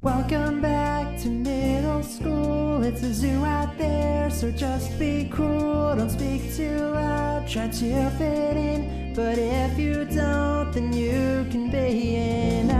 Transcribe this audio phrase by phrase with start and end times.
[0.00, 2.84] Welcome back to middle school.
[2.84, 5.96] It's a zoo out there, so just be cool.
[5.96, 9.12] Don't speak too loud, try to fit in.
[9.12, 12.70] But if you don't, then you can be an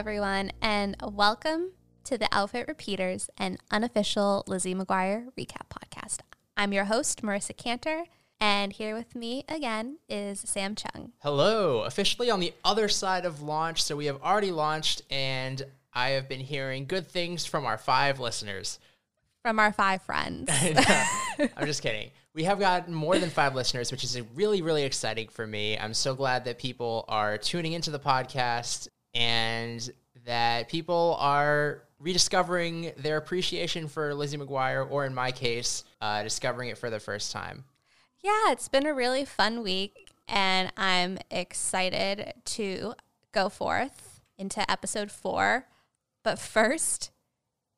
[0.00, 1.72] everyone, and welcome
[2.04, 6.20] to the Outfit Repeaters, an unofficial Lizzie McGuire recap podcast.
[6.56, 8.04] I'm your host, Marisa Cantor,
[8.40, 11.12] and here with me again is Sam Chung.
[11.18, 13.82] Hello, officially on the other side of launch.
[13.82, 18.18] So we have already launched, and I have been hearing good things from our five
[18.18, 18.78] listeners.
[19.42, 20.48] From our five friends.
[21.38, 22.10] I'm just kidding.
[22.32, 25.76] We have gotten more than five listeners, which is really, really exciting for me.
[25.78, 29.90] I'm so glad that people are tuning into the podcast and
[30.26, 36.70] that people are rediscovering their appreciation for Lizzie McGuire, or in my case, uh, discovering
[36.70, 37.64] it for the first time.
[38.22, 42.94] yeah, it's been a really fun week, and I'm excited to
[43.32, 45.66] go forth into episode four.
[46.22, 47.10] But first,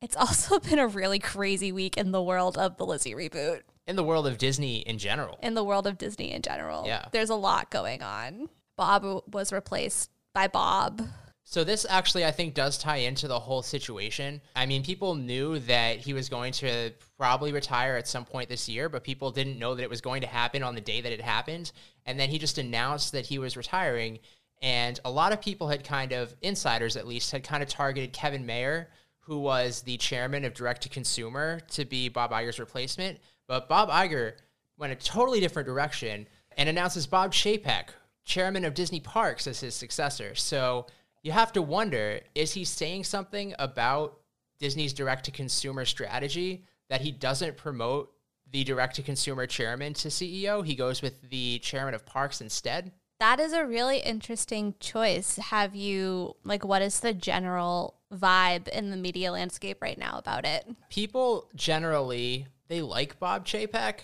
[0.01, 3.61] it's also been a really crazy week in the world of the Lizzie reboot.
[3.85, 5.37] In the world of Disney in general.
[5.41, 6.85] in the world of Disney in general.
[6.85, 7.05] Yeah.
[7.11, 8.47] There's a lot going on.
[8.77, 11.01] Bob was replaced by Bob.
[11.45, 14.41] So this actually I think does tie into the whole situation.
[14.55, 18.69] I mean, people knew that he was going to probably retire at some point this
[18.69, 21.11] year, but people didn't know that it was going to happen on the day that
[21.11, 21.71] it happened.
[22.05, 24.19] And then he just announced that he was retiring,
[24.61, 28.13] and a lot of people had kind of insiders at least had kind of targeted
[28.13, 33.19] Kevin Mayer, who was the chairman of Direct to Consumer, to be Bob Iger's replacement.
[33.47, 34.33] But Bob Iger
[34.77, 37.89] went a totally different direction and announces Bob Chapek,
[38.23, 40.33] chairman of Disney Parks, as his successor.
[40.35, 40.87] So
[41.23, 44.19] you have to wonder is he saying something about
[44.59, 48.11] Disney's direct to consumer strategy that he doesn't promote
[48.51, 50.65] the direct to consumer chairman to CEO?
[50.65, 52.91] He goes with the chairman of Parks instead?
[53.19, 55.37] That is a really interesting choice.
[55.37, 60.45] Have you, like, what is the general vibe in the media landscape right now about
[60.45, 60.67] it?
[60.89, 63.99] People generally they like Bob Chapek,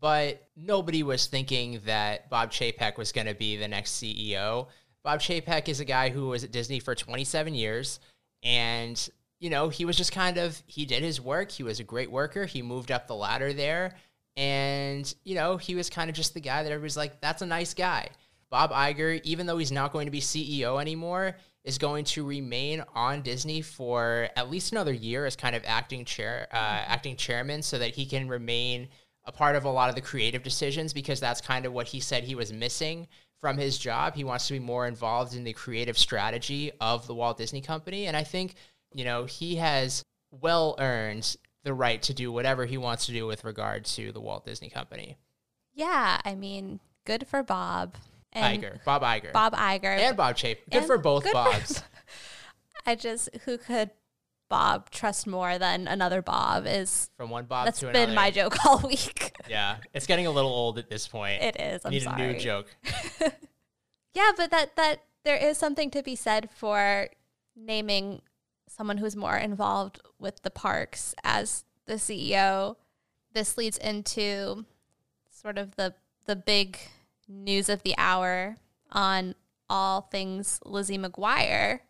[0.00, 4.66] but nobody was thinking that Bob Chapek was going to be the next CEO.
[5.04, 8.00] Bob Chapek is a guy who was at Disney for 27 years
[8.42, 9.08] and
[9.40, 11.52] you know, he was just kind of he did his work.
[11.52, 12.44] He was a great worker.
[12.44, 13.94] He moved up the ladder there
[14.36, 17.46] and you know, he was kind of just the guy that everybody's like that's a
[17.46, 18.08] nice guy.
[18.50, 22.82] Bob Iger, even though he's not going to be CEO anymore, is going to remain
[22.94, 27.60] on Disney for at least another year as kind of acting chair, uh, acting chairman,
[27.62, 28.88] so that he can remain
[29.24, 32.00] a part of a lot of the creative decisions because that's kind of what he
[32.00, 33.06] said he was missing
[33.40, 34.14] from his job.
[34.14, 38.06] He wants to be more involved in the creative strategy of the Walt Disney Company,
[38.06, 38.54] and I think
[38.94, 43.26] you know he has well earned the right to do whatever he wants to do
[43.26, 45.16] with regard to the Walt Disney Company.
[45.74, 47.94] Yeah, I mean, good for Bob.
[48.32, 49.84] And Iger, Bob Iger, Bob Iger.
[49.98, 50.60] and Bob Chape.
[50.70, 51.82] Good And for both good for- Bobs.
[52.86, 53.90] I just, who could
[54.48, 58.12] Bob trust more than another Bob is, From one Bob that's to been another.
[58.14, 59.34] my joke all week.
[59.48, 61.42] Yeah, it's getting a little old at this point.
[61.42, 61.84] It is.
[61.84, 62.22] I'm Need sorry.
[62.22, 62.66] a new joke.
[64.14, 67.08] Yeah, but that that there is something to be said for
[67.54, 68.22] naming
[68.68, 72.76] someone who's more involved with the parks as the CEO.
[73.32, 74.64] This leads into
[75.30, 75.94] sort of the
[76.26, 76.78] the big
[77.28, 78.56] news of the hour
[78.90, 79.34] on
[79.70, 81.80] all things Lizzie McGuire.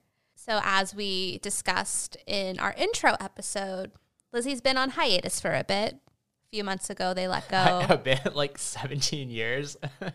[0.49, 3.93] So as we discussed in our intro episode,
[4.33, 5.97] Lizzie's been on hiatus for a bit.
[5.97, 7.85] A few months ago they let go.
[7.91, 9.77] a bit like 17 years.
[10.01, 10.07] no,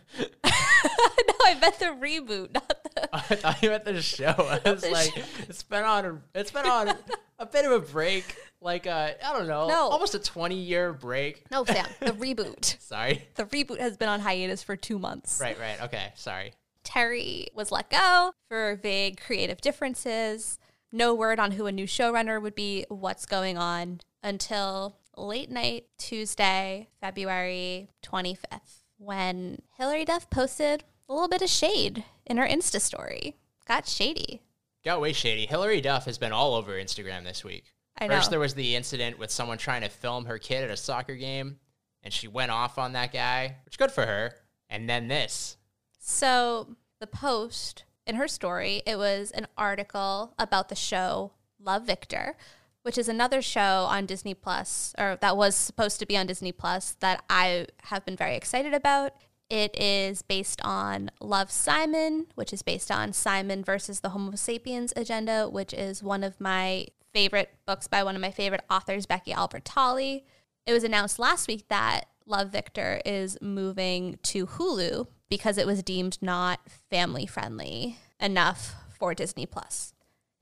[0.43, 4.33] I meant the reboot, not the I thought you meant the show.
[4.65, 5.21] I was like, show.
[5.47, 6.23] it's been on.
[6.33, 6.95] It's been on
[7.37, 8.35] a bit of a break.
[8.59, 9.89] Like uh, I don't know, No.
[9.89, 11.43] almost a 20 year break.
[11.51, 12.81] No, Sam, the reboot.
[12.81, 13.27] Sorry.
[13.35, 15.39] The reboot has been on hiatus for two months.
[15.39, 15.59] Right.
[15.59, 15.79] Right.
[15.83, 16.11] Okay.
[16.15, 16.53] Sorry.
[16.83, 20.59] Terri was let go for vague creative differences.
[20.91, 25.85] No word on who a new showrunner would be, what's going on until late night
[25.97, 32.79] Tuesday, February 25th, when Hilary Duff posted a little bit of shade in her Insta
[32.79, 33.37] story.
[33.67, 34.41] Got shady.
[34.83, 35.45] Got way shady.
[35.45, 37.65] Hilary Duff has been all over Instagram this week.
[37.97, 38.15] I know.
[38.15, 41.15] First, there was the incident with someone trying to film her kid at a soccer
[41.15, 41.57] game,
[42.03, 44.35] and she went off on that guy, which good for her.
[44.69, 45.57] And then this.
[46.05, 52.35] So the post in her story, it was an article about the show Love Victor,
[52.81, 56.51] which is another show on Disney Plus, or that was supposed to be on Disney
[56.51, 59.13] Plus, that I have been very excited about.
[59.49, 64.91] It is based on Love Simon, which is based on Simon versus the Homo sapiens
[64.97, 69.31] agenda, which is one of my favorite books by one of my favorite authors, Becky
[69.31, 70.23] Albertalli.
[70.65, 75.83] It was announced last week that Love Victor is moving to Hulu because it was
[75.83, 76.59] deemed not
[76.89, 79.93] family friendly enough for Disney Plus.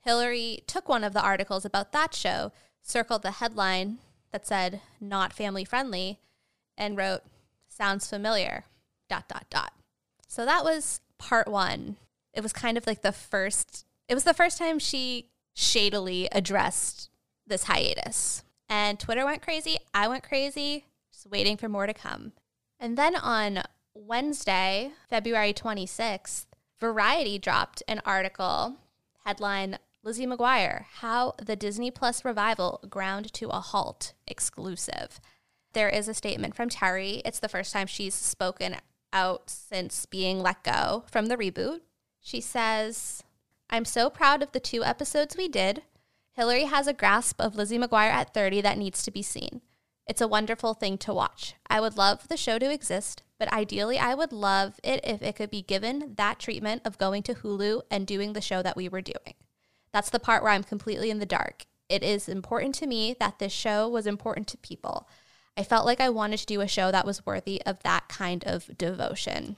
[0.04, 3.98] Hilary took one of the articles about that show, circled the headline
[4.32, 6.18] that said not family friendly,
[6.76, 7.22] and wrote,
[7.68, 8.64] sounds familiar,
[9.08, 9.72] dot, dot, dot.
[10.26, 11.96] So that was part one.
[12.32, 17.10] It was kind of like the first, it was the first time she shadily addressed
[17.46, 18.42] this hiatus.
[18.68, 19.76] And Twitter went crazy.
[19.92, 22.32] I went crazy, just waiting for more to come.
[22.80, 23.62] And then on
[23.94, 26.46] Wednesday, February 26th,
[26.80, 28.76] Variety dropped an article
[29.24, 35.20] headline Lizzie McGuire, How the Disney Plus Revival Ground to a Halt exclusive.
[35.74, 37.22] There is a statement from Terri.
[37.24, 38.76] It's the first time she's spoken
[39.12, 41.80] out since being let go from the reboot.
[42.20, 43.22] She says,
[43.70, 45.82] I'm so proud of the two episodes we did.
[46.32, 49.60] Hilary has a grasp of Lizzie McGuire at 30 that needs to be seen.
[50.06, 51.54] It's a wonderful thing to watch.
[51.68, 55.36] I would love the show to exist, but ideally, I would love it if it
[55.36, 58.88] could be given that treatment of going to Hulu and doing the show that we
[58.88, 59.34] were doing.
[59.92, 61.66] That's the part where I'm completely in the dark.
[61.88, 65.08] It is important to me that this show was important to people.
[65.56, 68.42] I felt like I wanted to do a show that was worthy of that kind
[68.44, 69.56] of devotion.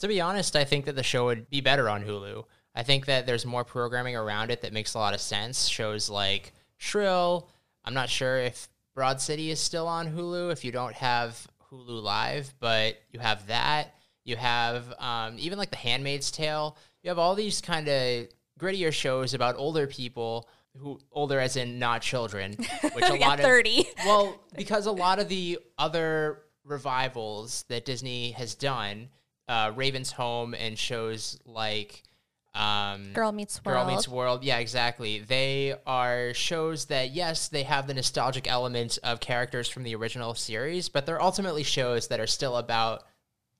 [0.00, 2.44] To be honest, I think that the show would be better on Hulu.
[2.74, 5.66] I think that there's more programming around it that makes a lot of sense.
[5.66, 7.48] Shows like Shrill.
[7.84, 8.68] I'm not sure if
[8.98, 13.46] Broad City is still on Hulu if you don't have Hulu Live, but you have
[13.46, 13.94] that.
[14.24, 16.76] You have um, even like The Handmaid's Tale.
[17.04, 18.26] You have all these kind of
[18.58, 22.54] grittier shows about older people who older as in not children,
[22.92, 23.86] which a yeah, lot of 30.
[24.04, 29.10] well, because a lot of the other revivals that Disney has done,
[29.46, 32.02] uh, Raven's Home and shows like
[32.58, 33.76] um, Girl Meets World.
[33.76, 35.20] Girl Meets World, yeah, exactly.
[35.20, 40.34] They are shows that yes, they have the nostalgic element of characters from the original
[40.34, 43.04] series, but they're ultimately shows that are still about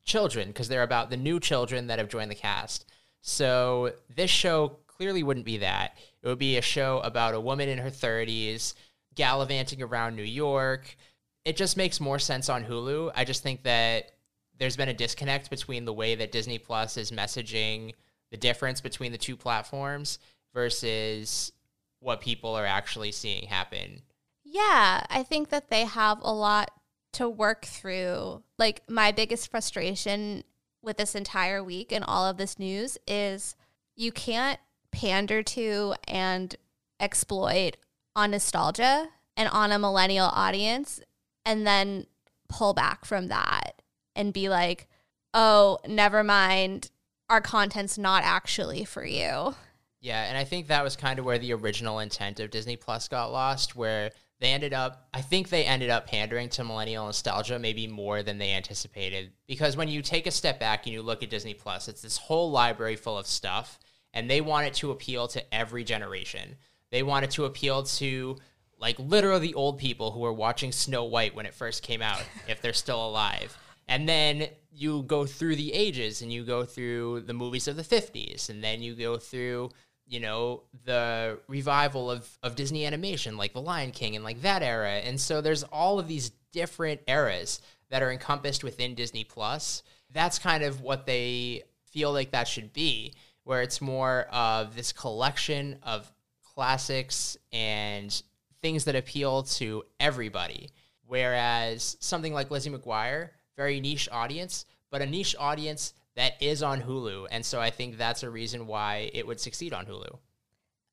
[0.05, 2.87] children because they're about the new children that have joined the cast.
[3.21, 5.97] So this show clearly wouldn't be that.
[6.23, 8.75] It would be a show about a woman in her 30s
[9.15, 10.97] gallivanting around New York.
[11.45, 13.13] It just makes more sense on Hulu.
[13.15, 14.11] I just think that
[14.59, 17.93] there's been a disconnect between the way that Disney Plus is messaging
[18.31, 20.19] the difference between the two platforms
[20.55, 21.53] versus
[22.01, 24.03] what people are actually seeing happen.
[24.45, 26.71] Yeah, I think that they have a lot
[27.15, 28.43] to work through.
[28.59, 30.45] Like, my biggest frustration
[30.83, 33.57] with this entire week and all of this news is
[33.97, 34.61] you can't
[34.91, 36.55] pander to and
[37.01, 37.77] exploit
[38.15, 41.01] on nostalgia and on a millennial audience
[41.45, 42.07] and then
[42.49, 43.83] pull back from that
[44.17, 44.89] and be like,
[45.35, 46.91] oh, never mind.
[47.31, 49.55] Our content's not actually for you.
[50.01, 53.09] Yeah, and I think that was kind of where the original intent of Disney Plus
[53.09, 57.59] got lost, where they ended up, I think they ended up pandering to millennial nostalgia
[57.59, 59.33] maybe more than they anticipated.
[59.49, 62.17] Because when you take a step back and you look at Disney Plus, it's this
[62.17, 63.81] whole library full of stuff,
[64.15, 66.57] and they want it to appeal to every generation.
[66.91, 68.39] They want it to appeal to
[68.79, 72.23] like literally the old people who were watching Snow White when it first came out,
[72.47, 73.59] if they're still alive.
[73.89, 77.83] And then you go through the ages and you go through the movies of the
[77.83, 79.71] 50s, and then you go through
[80.07, 84.63] you know the revival of of Disney animation like The Lion King and like that
[84.63, 84.93] era.
[84.93, 89.83] And so there's all of these different eras that are encompassed within Disney Plus.
[90.11, 93.15] That's kind of what they feel like that should be
[93.49, 98.23] where it's more of this collection of classics and
[98.61, 100.69] things that appeal to everybody.
[101.07, 106.83] Whereas something like Lizzie McGuire very niche audience but a niche audience that is on
[106.83, 107.27] Hulu.
[107.31, 110.19] And so I think that's a reason why it would succeed on Hulu.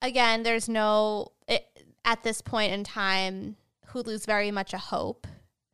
[0.02, 1.66] Again, there's no, it,
[2.04, 3.56] at this point in time,
[3.90, 5.26] Hulu's very much a hope.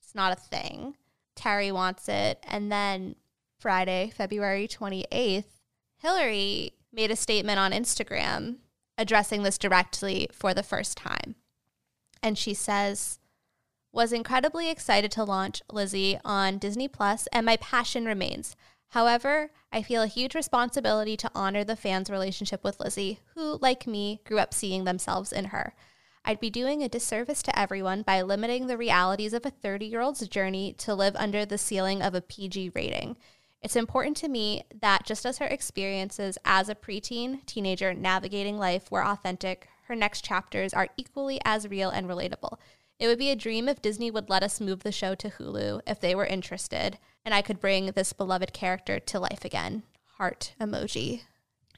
[0.02, 0.96] It's not a thing.
[1.36, 2.44] Terri wants it.
[2.48, 3.16] And then
[3.60, 5.46] Friday, February 28th,
[5.98, 8.58] Hilary made a statement on Instagram
[8.98, 11.36] addressing this directly for the first time.
[12.24, 13.20] And she says,
[13.92, 18.56] was incredibly excited to launch Lizzie on Disney Plus, and my passion remains.
[18.90, 23.88] However, I feel a huge responsibility to honor the fans' relationship with Lizzie, who, like
[23.88, 25.74] me, grew up seeing themselves in her.
[26.24, 30.02] I'd be doing a disservice to everyone by limiting the realities of a 30 year
[30.02, 33.18] old's journey to live under the ceiling of a PG rating.
[33.62, 38.92] It's important to me that just as her experiences as a preteen teenager navigating life
[38.92, 42.58] were authentic, her next chapters are equally as real and relatable.
[43.02, 45.82] It would be a dream if Disney would let us move the show to Hulu
[45.88, 49.82] if they were interested, and I could bring this beloved character to life again.
[50.18, 51.22] Heart emoji.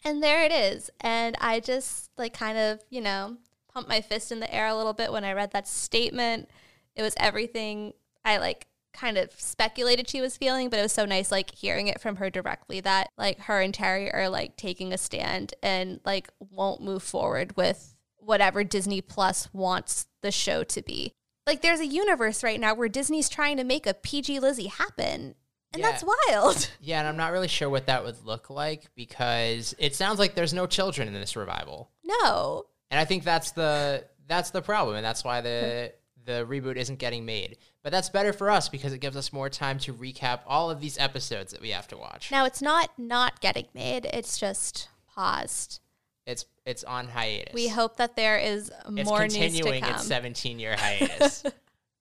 [0.03, 0.89] And there it is.
[0.99, 3.37] And I just like kind of, you know,
[3.73, 6.49] pumped my fist in the air a little bit when I read that statement.
[6.93, 7.93] It was everything
[8.25, 11.87] I like kind of speculated she was feeling, but it was so nice like hearing
[11.87, 16.01] it from her directly that like her and Terri are like taking a stand and
[16.03, 17.92] like won't move forward with
[18.25, 21.13] whatever Disney Plus wants the show to be.
[21.45, 25.35] Like there's a universe right now where Disney's trying to make a PG Lizzie happen.
[25.73, 25.91] And Yeah.
[25.91, 26.69] that's wild.
[26.81, 30.35] Yeah, and I'm not really sure what that would look like because it sounds like
[30.35, 31.89] there's no children in this revival.
[32.03, 32.65] No.
[32.91, 35.93] And I think that's the that's the problem, and that's why the
[36.25, 37.57] the reboot isn't getting made.
[37.81, 40.79] But that's better for us because it gives us more time to recap all of
[40.79, 42.31] these episodes that we have to watch.
[42.31, 44.05] Now it's not not getting made.
[44.13, 45.79] It's just paused.
[46.25, 47.53] It's it's on hiatus.
[47.53, 49.95] We hope that there is it's more news to continuing come.
[49.95, 51.43] its 17 year hiatus.
[51.45, 51.53] it,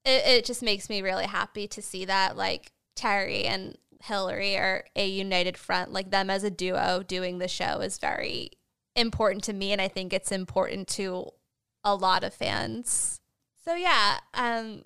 [0.05, 5.07] it just makes me really happy to see that like Terri and Hilary are a
[5.07, 5.93] united front.
[5.93, 8.51] Like them as a duo doing the show is very
[8.95, 11.31] important to me, and I think it's important to
[11.85, 13.21] a lot of fans.
[13.65, 14.83] So yeah, um,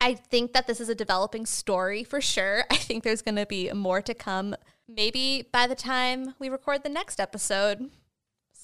[0.00, 2.64] I think that this is a developing story for sure.
[2.70, 4.54] I think there's going to be more to come.
[4.86, 7.90] Maybe by the time we record the next episode,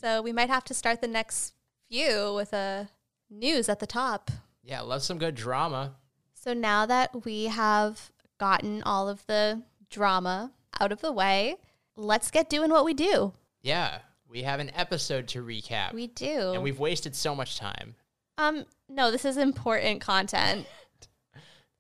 [0.01, 1.55] so we might have to start the next
[1.89, 2.89] few with a
[3.29, 4.31] news at the top.
[4.63, 5.95] yeah, love some good drama.
[6.35, 11.57] So now that we have gotten all of the drama out of the way,
[11.97, 13.33] let's get doing what we do.
[13.63, 15.93] Yeah, we have an episode to recap.
[15.93, 16.53] We do.
[16.55, 17.95] and we've wasted so much time.
[18.39, 20.67] um no, this is important content.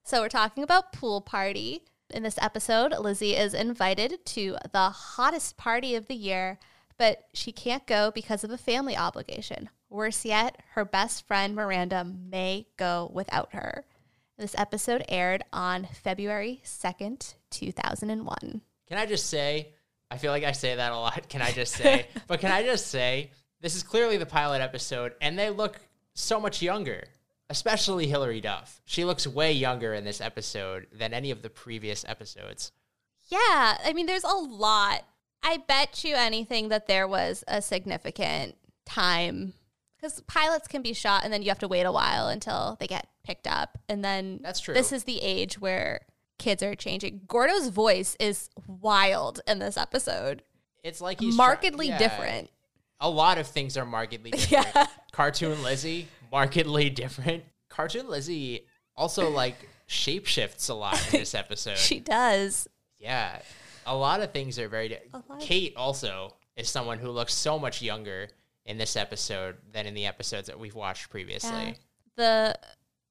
[0.02, 1.84] So we're talking about pool party.
[2.12, 6.58] In this episode, Lizzie is invited to the hottest party of the year,
[7.00, 9.71] but she can't go because of a family obligation.
[9.88, 13.87] Worse yet, her best friend Miranda may go without her.
[14.37, 18.61] This episode aired on February 2nd, 2001.
[18.87, 19.73] Can I just say,
[20.11, 21.26] I feel like I say that a lot.
[21.30, 23.30] Can I just say, but can I just say,
[23.62, 25.80] this is clearly the pilot episode, and they look
[26.12, 27.04] so much younger,
[27.49, 28.83] especially Hilary Duff.
[28.85, 32.73] She looks way younger in this episode than any of the previous episodes.
[33.28, 35.04] Yeah, I mean, there's a lot.
[35.42, 38.56] I bet you anything that there was a significant
[38.87, 39.54] time
[39.97, 42.87] because pilots can be shot and then you have to wait a while until they
[42.87, 43.78] get picked up.
[43.88, 44.75] And then That's true.
[44.75, 46.00] This is the age where
[46.38, 47.23] kids are changing.
[47.28, 50.42] Gordo's voice is wild in this episode,
[50.82, 51.99] It's like he's try- markedly yeah.
[51.99, 52.50] different.
[53.00, 54.66] A lot of things are markedly different.
[54.75, 54.87] Yeah.
[55.12, 57.44] Cartoon Lizzie, markedly different.
[57.68, 58.66] Cartoon Lizzie
[58.97, 59.56] also like
[59.88, 61.76] shapeshifts a lot in this episode.
[61.78, 62.68] She does.
[62.99, 63.38] Yeah,
[63.90, 64.88] a lot of things are very.
[64.88, 68.28] Di- lot of- Kate also is someone who looks so much younger
[68.66, 71.76] in this episode than in the episodes that we've watched previously.
[72.16, 72.59] The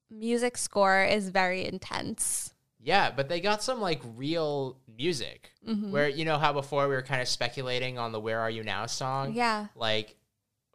[0.09, 2.53] music score is very intense.
[2.81, 5.91] Yeah, but they got some like real music Mm-hmm.
[5.91, 8.63] where you know how before we were kind of speculating on the "Where Are You
[8.63, 9.33] Now" song.
[9.33, 9.67] Yeah.
[9.75, 10.15] like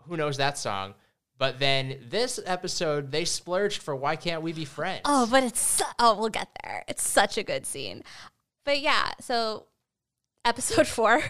[0.06, 0.94] who knows that song?
[1.38, 5.80] But then this episode, they splurged for "Why Can't We Be Friends?" Oh, but it's
[5.98, 6.84] oh, we'll get there.
[6.86, 8.02] It's such a good scene.
[8.64, 9.66] But yeah, so
[10.44, 11.22] episode four,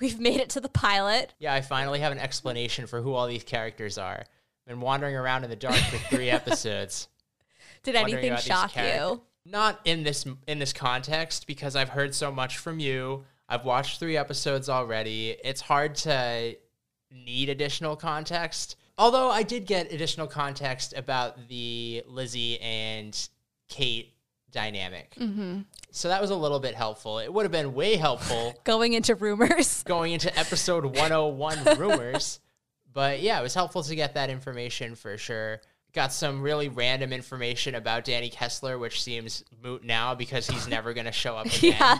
[0.00, 1.34] we've made it to the pilot.
[1.38, 4.24] Yeah, I finally have an explanation for who all these characters are.
[4.66, 7.08] Been wandering around in the dark for three episodes.
[7.82, 9.22] Did anything shock you?
[9.46, 13.24] Not in this in this context because I've heard so much from you.
[13.48, 15.36] I've watched three episodes already.
[15.42, 16.56] It's hard to
[17.10, 18.76] need additional context.
[18.96, 23.28] Although I did get additional context about the Lizzie and
[23.68, 24.12] Kate
[24.52, 25.14] dynamic.
[25.18, 25.60] Mm-hmm.
[25.90, 27.18] So that was a little bit helpful.
[27.18, 29.82] It would have been way helpful Going into rumors.
[29.86, 32.40] going into episode 101 rumors.
[32.92, 35.60] But yeah, it was helpful to get that information for sure.
[35.92, 40.92] Got some really random information about Danny Kessler, which seems moot now because he's never
[40.92, 41.72] going to show up again.
[41.78, 41.98] yeah,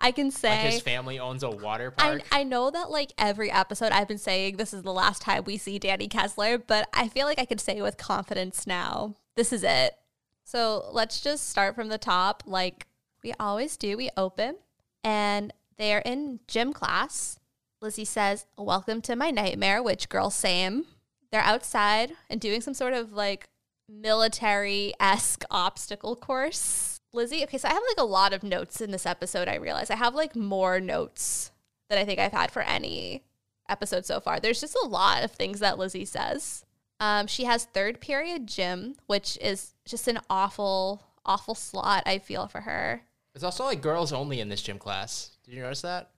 [0.00, 0.56] I can Like say.
[0.56, 2.22] his family owns a water I, park.
[2.32, 5.56] I know that like every episode I've been saying this is the last time we
[5.58, 9.62] see Danny Kessler, but I feel like I can say with confidence now, this is
[9.62, 9.96] it.
[10.44, 12.86] So let's just start from the top like
[13.22, 13.96] we always do.
[13.96, 14.56] We open
[15.02, 17.40] and they're in gym class.
[17.80, 20.84] Lizzie says, Welcome to my nightmare, which girl, same.
[21.32, 23.48] They're outside and doing some sort of like
[23.88, 27.00] military esque obstacle course.
[27.12, 29.48] Lizzie, okay, so I have like a lot of notes in this episode.
[29.48, 31.52] I realize I have like more notes
[31.88, 33.24] than I think I've had for any
[33.68, 34.40] episode so far.
[34.40, 36.63] There's just a lot of things that Lizzie says.
[37.00, 42.46] Um, she has third period gym, which is just an awful, awful slot, I feel
[42.46, 43.02] for her.
[43.34, 45.36] It's also like girls only in this gym class.
[45.44, 46.10] Did you notice that?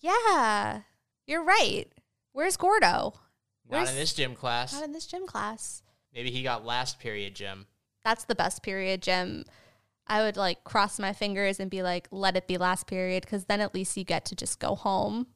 [0.00, 0.82] Yeah,
[1.26, 1.86] you're right.
[2.32, 3.14] Where's Gordo?
[3.70, 4.72] Not in this gym class.
[4.72, 5.82] Not in this gym class.
[6.14, 7.66] Maybe he got last period gym.
[8.04, 9.44] That's the best period gym.
[10.06, 13.46] I would like cross my fingers and be like, let it be last period, because
[13.46, 15.26] then at least you get to just go home.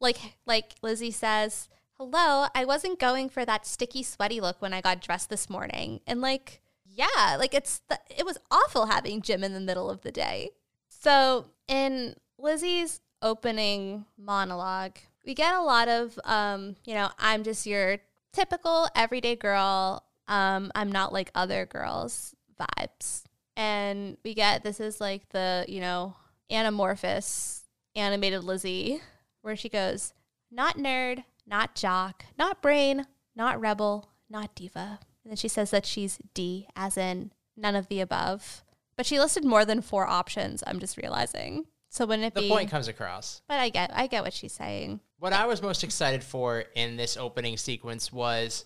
[0.00, 4.80] Like like Lizzie says, Hello, I wasn't going for that sticky, sweaty look when I
[4.80, 6.00] got dressed this morning.
[6.08, 10.10] And like, yeah, like it's it was awful having gym in the middle of the
[10.10, 10.50] day.
[10.88, 17.64] So in Lizzie's opening monologue, we get a lot of, um, you know, I'm just
[17.64, 17.98] your
[18.32, 20.04] typical everyday girl.
[20.26, 23.22] Um, I'm not like other girls vibes.
[23.56, 26.16] And we get this is like the, you know,
[26.50, 27.60] anamorphous
[27.94, 29.00] animated Lizzie,
[29.42, 30.12] where she goes,
[30.50, 34.98] not nerd, not jock, not brain, not rebel, not diva.
[35.24, 38.62] And then she says that she's D, as in none of the above.
[38.96, 41.66] But she listed more than four options, I'm just realizing.
[41.90, 43.40] So wouldn't it The be point comes across.
[43.48, 45.00] But I get I get what she's saying.
[45.18, 48.64] What I was most excited for in this opening sequence was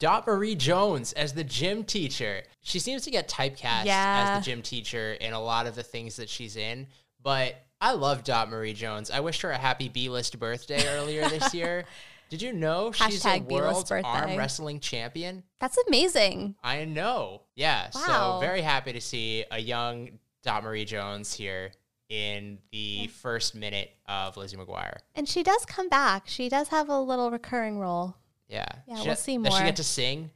[0.00, 2.42] Dot Marie Jones as the gym teacher.
[2.62, 4.30] She seems to get typecast Yeah.
[4.36, 6.86] as the gym teacher in a lot of the things that she's in,
[7.22, 9.10] but I love Dot Marie Jones.
[9.10, 11.84] I wished her a happy B-list birthday earlier this year.
[12.32, 14.08] Did you know she's a Hashtag B-list birthday.
[14.08, 15.42] arm wrestling champion?
[15.60, 16.54] That's amazing.
[16.64, 17.42] I know.
[17.56, 17.90] Yeah.
[17.94, 18.38] Wow.
[18.38, 21.72] So very happy to see a young Dot Marie Jones here
[22.08, 24.96] in the first minute of Lizzie McGuire.
[25.14, 26.22] And she does come back.
[26.26, 28.16] She does have a little recurring role.
[28.48, 28.64] Yeah.
[28.88, 29.50] Yeah, She- we'll see more.
[29.50, 30.30] Does she get to sing?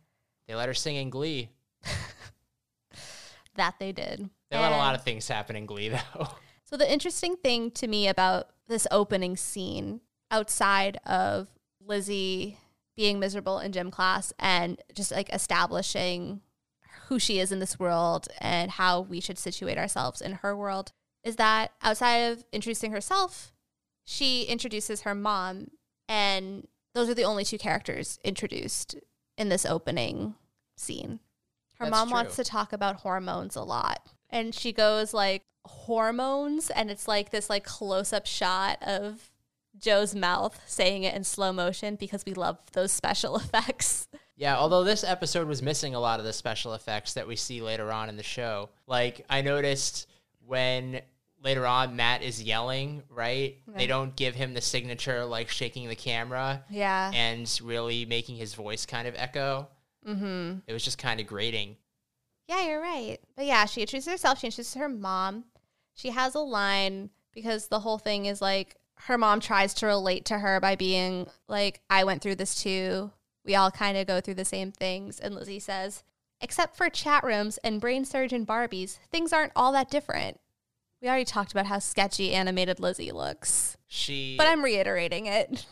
[0.47, 1.49] They let her sing in Glee.
[3.55, 4.29] That they did.
[4.51, 6.29] They let a lot of things happen in Glee, though.
[6.65, 11.49] So the interesting thing to me about this opening scene, outside of
[11.87, 12.59] Lizzie
[12.97, 16.41] being miserable in gym class and just like establishing
[17.09, 20.93] who she is in this world and how we should situate ourselves in her world,
[21.23, 23.53] is that outside of introducing herself,
[24.05, 25.69] she introduces her mom,
[26.09, 28.97] and those are the only two characters introduced
[29.37, 30.35] in this opening
[30.77, 31.21] scene.
[31.79, 32.15] Her That's mom true.
[32.15, 34.09] wants to talk about hormones a lot.
[34.31, 39.31] And she goes like hormones and it's like this like close up shot of
[39.79, 44.09] Jo's mouth saying it in slow motion because we love those special effects.
[44.37, 47.63] Yeah, although this episode was missing a lot of the special effects that we see
[47.63, 48.69] later on in the show.
[48.87, 50.07] Like, I noticed
[50.45, 51.01] when
[51.43, 53.57] later on Matt is yelling, right?
[53.69, 57.11] They don't give him the signature, like shaking the camera Yeah.
[57.15, 59.69] and really making his voice kind of echo.
[60.07, 60.59] mm-hmm.
[60.67, 61.77] It was just kind of grating.
[62.49, 63.19] Yeah, you're right.
[63.37, 64.39] But yeah, she introduces herself.
[64.41, 65.45] She introduces her mom.
[65.95, 70.25] She has a line because the whole thing is like her mom tries to relate
[70.27, 73.13] to her by being like, I went through this too.
[73.45, 75.21] We all kind of go through the same things.
[75.21, 76.03] And Lizzie says,
[76.41, 80.41] except for chat rooms and brain surgeon Barbies, things aren't all that different.
[81.01, 85.67] We already talked about how sketchy animated Lizzie looks, She, but I'm reiterating it.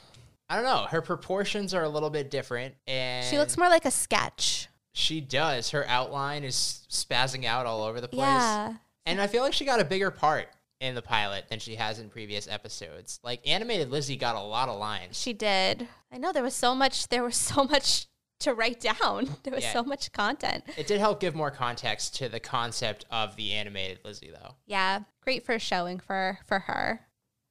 [0.48, 3.86] I don't know, her proportions are a little bit different, and She looks more like
[3.86, 4.68] a sketch.
[4.92, 5.70] She does.
[5.70, 8.20] Her outline is spazzing out all over the place.
[8.20, 8.74] Yeah.
[9.06, 10.48] And I feel like she got a bigger part
[10.84, 13.18] in the pilot than she has in previous episodes.
[13.22, 15.18] Like animated Lizzie got a lot of lines.
[15.20, 15.88] She did.
[16.12, 18.06] I know there was so much there was so much
[18.40, 19.28] to write down.
[19.44, 19.72] There was Yeah.
[19.72, 20.64] so much content.
[20.76, 24.56] It did help give more context to the concept of the animated Lizzie though.
[24.66, 27.00] Yeah, great first showing for for her.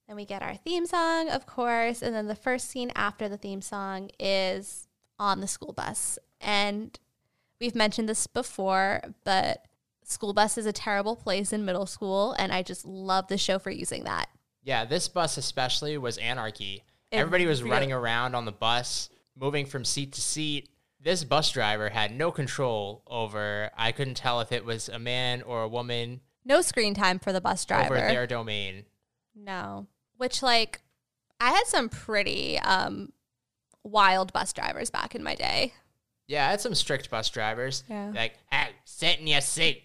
[0.07, 3.37] Then we get our theme song, of course, and then the first scene after the
[3.37, 6.19] theme song is on the school bus.
[6.41, 6.99] And
[7.61, 9.65] we've mentioned this before, but
[10.05, 13.59] school bus is a terrible place in middle school, and I just love the show
[13.59, 14.29] for using that.
[14.63, 16.83] Yeah, this bus especially was anarchy.
[17.11, 20.69] It Everybody was running around on the bus, moving from seat to seat.
[20.99, 25.41] This bus driver had no control over I couldn't tell if it was a man
[25.41, 27.97] or a woman No screen time for the bus driver.
[27.97, 28.85] over their domain.
[29.35, 29.87] No.
[30.15, 30.81] Which like
[31.41, 33.11] I had some pretty um
[33.83, 35.73] wild bus drivers back in my day.
[36.27, 37.83] Yeah, I had some strict bus drivers.
[37.89, 38.11] Yeah.
[38.13, 39.83] Like, hey, sit in your seat.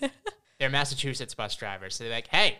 [0.58, 1.96] They're Massachusetts bus drivers.
[1.96, 2.58] So they're like, hey,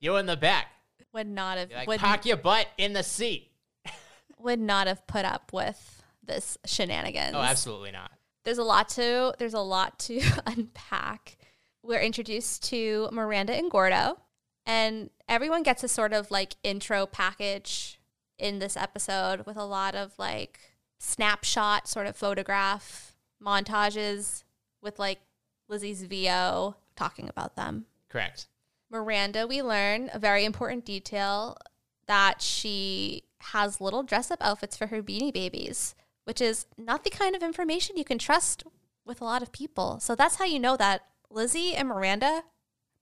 [0.00, 0.68] you in the back.
[1.12, 3.50] Would not have You're like, would, park your butt in the seat.
[4.38, 7.34] would not have put up with this shenanigans.
[7.34, 8.10] Oh, absolutely not.
[8.44, 11.36] There's a lot to there's a lot to unpack.
[11.82, 14.18] We're introduced to Miranda and Gordo,
[14.64, 18.00] and everyone gets a sort of like intro package
[18.38, 20.60] in this episode with a lot of like
[20.98, 24.44] snapshot sort of photograph montages
[24.82, 25.20] with like
[25.68, 27.86] Lizzie's VO talking about them.
[28.08, 28.48] Correct.
[28.90, 31.56] Miranda, we learn a very important detail
[32.06, 37.10] that she has little dress up outfits for her beanie babies, which is not the
[37.10, 38.64] kind of information you can trust
[39.04, 39.98] with a lot of people.
[40.00, 42.42] So that's how you know that Lizzie and Miranda are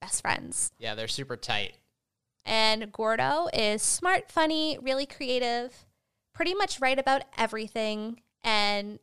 [0.01, 0.71] best friends.
[0.79, 1.77] Yeah, they're super tight.
[2.45, 5.84] And Gordo is smart, funny, really creative,
[6.35, 8.21] pretty much right about everything.
[8.43, 8.99] And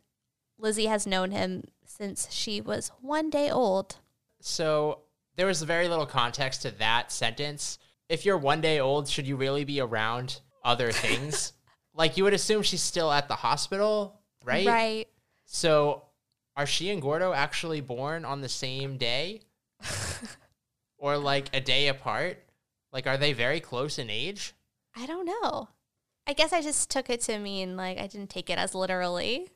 [0.58, 3.96] Lizzie has known him since she was one day old.
[4.40, 5.00] So
[5.34, 7.78] there was very little context to that sentence.
[8.08, 11.54] If you're one day old, should you really be around other things?
[11.94, 14.66] like you would assume she's still at the hospital, right?
[14.66, 15.08] Right.
[15.44, 16.04] So
[16.56, 19.42] are she and Gordo actually born on the same day?
[20.98, 22.38] or like a day apart?
[22.92, 24.54] Like are they very close in age?
[24.96, 25.68] I don't know.
[26.26, 29.48] I guess I just took it to mean like I didn't take it as literally.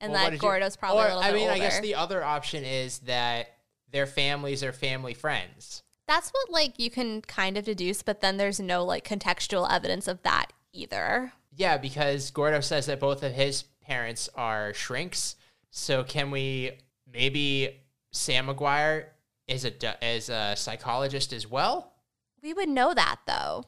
[0.00, 1.52] And Well, that did you- Gordo's probably or, a little I mean, older.
[1.52, 3.54] I guess the other option is that
[3.90, 5.82] their families are family friends.
[6.06, 10.08] That's what like you can kind of deduce, but then there's no like contextual evidence
[10.08, 11.32] of that either.
[11.54, 15.36] Yeah, because Gordo says that both of his parents are shrinks.
[15.70, 16.72] So can we
[17.12, 19.06] maybe Sam McGuire
[19.46, 21.92] is a is a psychologist as well?
[22.42, 23.64] We would know that though.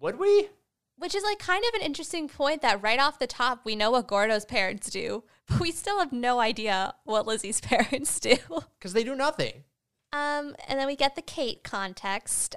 [0.00, 0.48] Would we?
[0.96, 3.90] Which is like kind of an interesting point that right off the top we know
[3.90, 8.36] what Gordo's parents do, but we still have no idea what Lizzie's parents do.
[8.78, 9.64] Because they do nothing.
[10.12, 12.54] Um, and then we get the Kate context,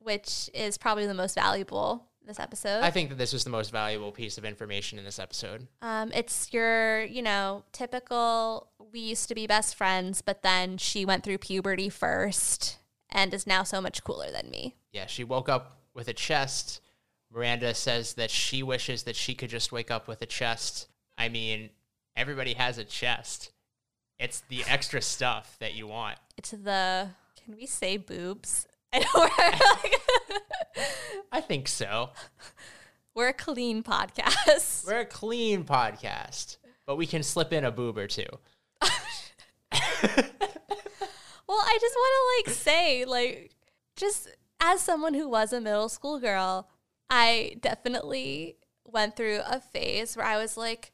[0.00, 2.82] which is probably the most valuable this episode.
[2.82, 5.68] I think that this was the most valuable piece of information in this episode.
[5.80, 11.04] Um, it's your, you know, typical we used to be best friends, but then she
[11.04, 12.78] went through puberty first
[13.10, 14.74] and is now so much cooler than me.
[14.92, 16.80] Yeah, she woke up with a chest.
[17.36, 20.88] Miranda says that she wishes that she could just wake up with a chest.
[21.18, 21.68] I mean,
[22.16, 23.52] everybody has a chest.
[24.18, 26.16] It's the extra stuff that you want.
[26.38, 27.10] It's the
[27.44, 28.66] can we say boobs?
[28.92, 29.24] I know we're
[30.80, 30.88] like
[31.30, 32.10] I think so.
[33.14, 34.86] we're a clean podcast.
[34.86, 38.24] We're a clean podcast, but we can slip in a boob or two.
[41.48, 43.54] Well, I just want to like say, like,
[43.94, 44.28] just
[44.60, 46.68] as someone who was a middle school girl,
[47.10, 50.92] I definitely went through a phase where I was like,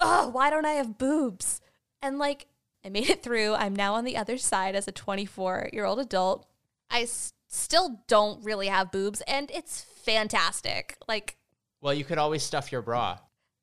[0.00, 1.60] oh, why don't I have boobs?
[2.02, 2.46] And like,
[2.84, 3.54] I made it through.
[3.54, 6.46] I'm now on the other side as a 24 year old adult.
[6.90, 10.96] I s- still don't really have boobs, and it's fantastic.
[11.06, 11.36] Like,
[11.80, 13.18] Well, you could always stuff your bra.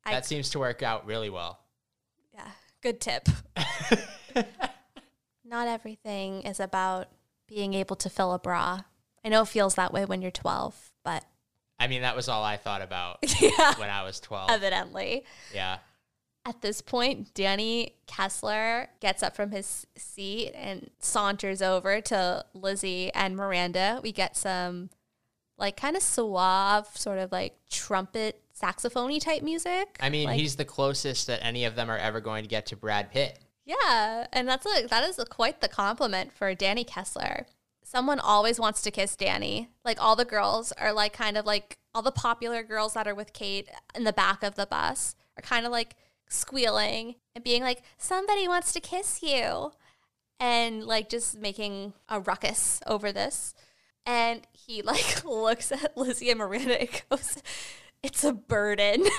[0.05, 1.59] I- that seems to work out really well.
[2.33, 3.27] yeah, good tip.
[5.43, 7.07] Not everything is about
[7.47, 8.81] being able to fill a bra.
[9.23, 11.23] I know it feels that way when you're 12, but
[11.79, 14.49] I mean, that was all I thought about yeah, when I was 12.
[14.49, 15.23] evidently.
[15.53, 15.77] Yeah.
[16.45, 23.11] At this point, Danny Kessler gets up from his seat and saunters over to Lizzie
[23.13, 23.99] and Miranda.
[24.01, 24.89] We get some
[25.57, 29.97] like kind of suave, sort of like trumpet saxophony type music.
[29.99, 32.65] I mean, Like- he's the closest that any of them are ever going to get
[32.67, 33.39] to Brad Pitt.
[33.65, 37.45] Yeah, and that's a that is a, quite the compliment for Danny Kessler.
[37.89, 39.69] Someone always wants to kiss Danny.
[39.85, 43.15] Like all the girls are like kind of like all the popular girls that are
[43.15, 45.95] with Kate in the back of the bus are kind of like
[46.27, 49.71] squealing and being like somebody wants to kiss you
[50.37, 53.53] and like just making a ruckus over this.
[54.05, 57.41] And he like looks at Lizzie and Miranda and goes,
[58.03, 59.05] "It's a burden."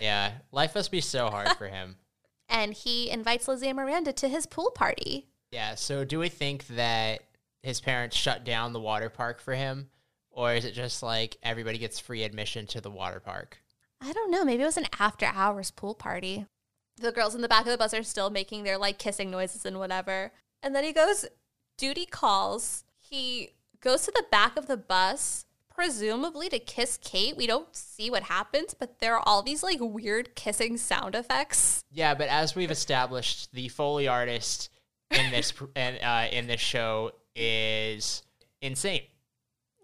[0.00, 0.32] Yeah.
[0.50, 1.94] Life must be so hard for him.
[2.48, 5.28] and he invites Lizzie and Miranda to his pool party.
[5.52, 5.76] Yeah.
[5.76, 7.22] So, do we think that
[7.62, 9.88] his parents shut down the water park for him?
[10.30, 13.58] Or is it just like everybody gets free admission to the water park?
[14.00, 14.44] I don't know.
[14.44, 16.46] Maybe it was an after hours pool party.
[16.96, 19.64] The girls in the back of the bus are still making their like kissing noises
[19.64, 20.32] and whatever.
[20.62, 21.26] And then he goes,
[21.76, 22.84] duty calls.
[23.00, 25.44] He goes to the back of the bus,
[25.74, 27.36] presumably to kiss Kate.
[27.36, 31.84] We don't see what happens, but there are all these like weird kissing sound effects.
[31.90, 34.70] Yeah, but as we've established, the foley artist
[35.10, 38.22] in this and uh, in this show is
[38.60, 39.02] insane.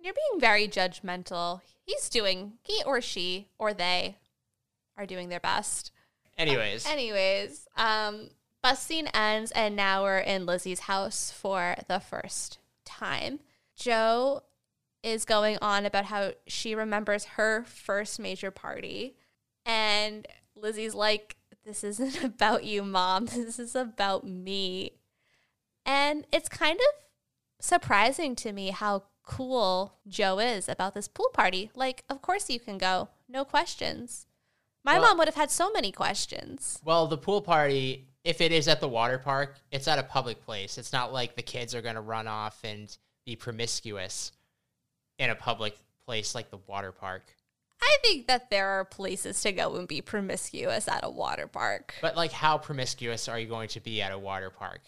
[0.01, 1.61] You're being very judgmental.
[1.85, 4.17] He's doing, he or she or they
[4.97, 5.93] are doing their best.
[6.37, 8.31] Anyways, Anyways, um,
[8.63, 13.41] bus scene ends, and now we're in Lizzie's house for the first time.
[13.77, 14.43] Jo
[15.03, 19.17] is going on about how she remembers her first major party,
[19.67, 23.27] and Lizzie's like, This isn't about you, mom.
[23.35, 24.93] This is about me.
[25.85, 27.08] And it's kind of
[27.61, 31.71] surprising to me how cool Jo is about this pool party.
[31.75, 34.27] Like, of course you can go, no questions.
[34.85, 36.81] My Well- mom would have had so many questions.
[36.85, 40.43] well, the pool party, if it is at the water park, it's at a public
[40.43, 40.79] place.
[40.79, 44.33] It's not like the kids are going to run off and be promiscuous
[45.19, 47.35] in a public place like the water park.
[47.83, 51.95] I think that there are places to go and be promiscuous at a water park.
[52.01, 54.81] But like, how promiscuous are you going to be at a water park?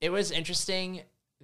[0.00, 1.02] It was interesting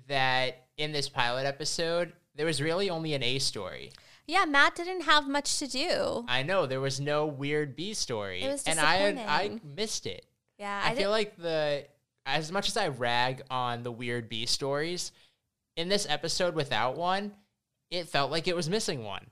[0.08, 3.92] that in this pilot episode, there was really only an A story.
[4.26, 6.24] Yeah, Matt didn't have much to do.
[6.28, 10.24] I know there was no weird B story, It was and I I missed it.
[10.58, 11.84] Yeah, I, I, feel like the
[12.24, 15.12] as much as I rag on the weird B stories,
[15.76, 17.32] in this episode without one,
[17.90, 19.26] it felt like it was missing one.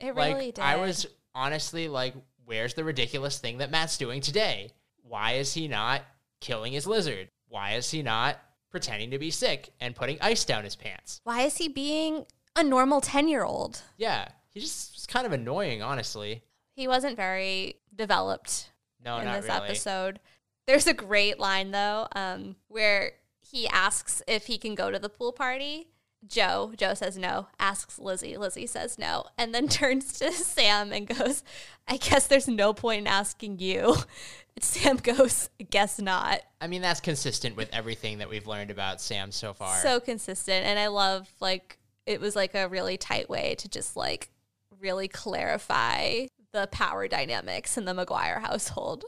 [0.00, 0.62] it like really did.
[0.62, 4.70] I was honestly like, where's the ridiculous thing that Matt's doing today?
[5.02, 6.02] Why is he not
[6.40, 7.28] killing his lizard?
[7.48, 8.38] Why is he not
[8.72, 11.20] pretending to be sick and putting ice down his pants?
[11.22, 13.82] Why is he being a normal 10 year old?
[13.96, 16.42] Yeah, he just was kind of annoying, honestly.
[16.74, 18.70] He wasn't very developed
[19.04, 19.66] No, in not this really.
[19.68, 20.20] episode.
[20.66, 25.08] There's a great line though, um, where he asks if he can go to the
[25.08, 25.88] pool party.
[26.26, 31.06] Jo, Jo says no, asks Lizzie, Lizzie says no, and then turns to Sam and
[31.06, 31.42] goes,
[31.88, 33.96] I guess there's no point in asking you.
[34.60, 36.42] Sam goes, guess not.
[36.60, 39.76] I mean, that's consistent with everything that we've learned about Sam so far.
[39.78, 40.66] So consistent.
[40.66, 44.30] And I love like it was like a really tight way to just like
[44.78, 49.04] really clarify the power dynamics in the McGuire household.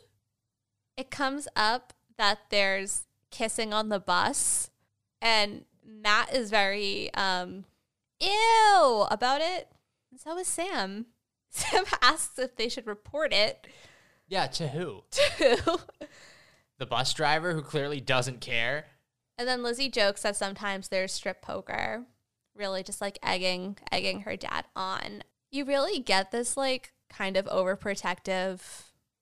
[0.97, 4.71] It comes up that there's kissing on the bus
[5.21, 7.65] and Matt is very um
[8.21, 9.69] ew about it.
[10.11, 11.07] And so is Sam.
[11.51, 13.67] Sam asks if they should report it
[14.27, 15.05] yeah, to who?
[15.11, 15.57] too.
[16.79, 18.87] The bus driver who clearly doesn't care.
[19.39, 22.05] And then Lizzie jokes that sometimes there's strip poker,
[22.57, 25.23] really just like egging egging her dad on.
[25.51, 28.61] You really get this like kind of overprotective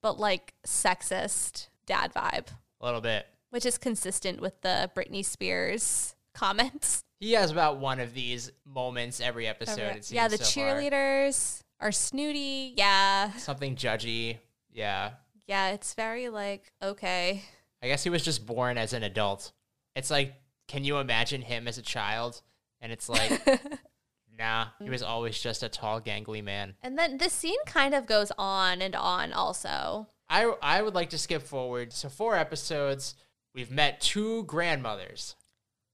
[0.02, 2.48] but like sexist dad vibe,
[2.80, 3.26] A little bit.
[3.50, 7.02] which is consistent with the Britney Spears comments.
[7.20, 9.96] He has about one of these moments every episode.
[9.96, 10.74] It seems yeah, the so far.
[10.74, 12.74] cheerleaders are snooty.
[12.76, 13.32] Yeah.
[13.34, 14.38] Something judgy.
[14.72, 15.12] Yeah.
[15.46, 17.42] Yeah, it's very like okay.
[17.82, 19.52] I guess he was just born as an adult.
[19.94, 20.34] It's like,
[20.68, 22.40] can you imagine him as a child?
[22.80, 23.30] And it's like,
[24.38, 24.90] nah, he mm.
[24.90, 26.74] was always just a tall, gangly man.
[26.82, 30.08] and then this scene kind of goes on and on also.
[30.28, 31.92] I, I would like to skip forward.
[31.92, 33.14] So, four episodes,
[33.54, 35.36] we've met two grandmothers.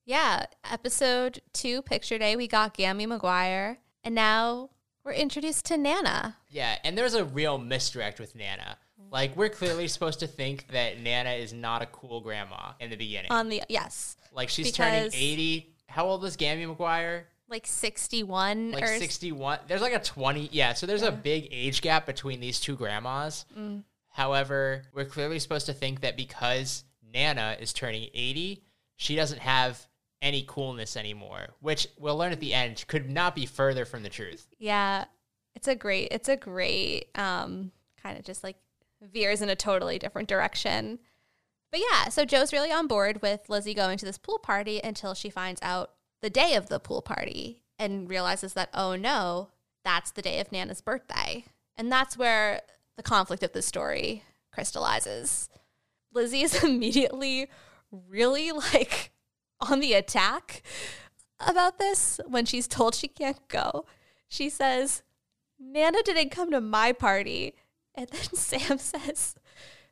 [0.08, 4.70] Yeah, episode two, picture day, we got Gammy McGuire, and now
[5.04, 6.38] we're introduced to Nana.
[6.48, 8.78] Yeah, and there's a real misdirect with Nana.
[9.10, 12.96] Like, we're clearly supposed to think that Nana is not a cool grandma in the
[12.96, 13.30] beginning.
[13.30, 15.74] On the yes, like, she's turning 80.
[15.88, 17.24] How old is Gammy McGuire?
[17.50, 21.80] like sixty-one like or 61 there's like a 20 yeah so there's a big age
[21.80, 23.84] gap between these two grandmas Mm.
[24.10, 28.62] however we're clearly supposed to think that because nana is turning 80
[28.96, 29.87] she doesn't have
[30.20, 34.08] any coolness anymore which we'll learn at the end could not be further from the
[34.08, 35.04] truth Yeah,
[35.58, 38.54] it's a great, it's a great, um, kind of just like
[39.02, 41.00] veers in a totally different direction.
[41.72, 45.14] But yeah, so Jo's really on board with Lizzie going to this pool party until
[45.14, 45.90] she finds out
[46.22, 49.48] the day of the pool party and realizes that, oh no,
[49.84, 51.44] that's the day of Nana's birthday.
[51.76, 52.60] And that's where
[52.96, 55.48] the conflict of the story crystallizes.
[56.14, 57.48] Lizzie is immediately
[57.90, 59.10] really like
[59.70, 60.62] on the attack
[61.46, 63.86] about this when she's told she can't go.
[64.28, 65.02] She says,
[65.58, 67.54] Nana didn't come to my party.
[67.94, 69.34] And then Sam says,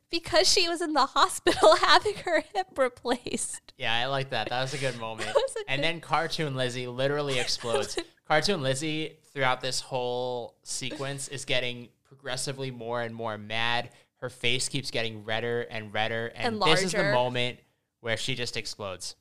[0.09, 3.73] because she was in the hospital having her hip replaced.
[3.77, 4.49] yeah i like that.
[4.49, 5.29] That was a good moment.
[5.29, 5.33] A
[5.67, 7.97] and good- then cartoon lizzie literally explodes.
[8.27, 13.89] cartoon lizzie throughout this whole sequence is getting progressively more and more mad.
[14.17, 16.31] Her face keeps getting redder and redder.
[16.35, 17.59] And, And this is the moment
[17.99, 19.15] where she just explodes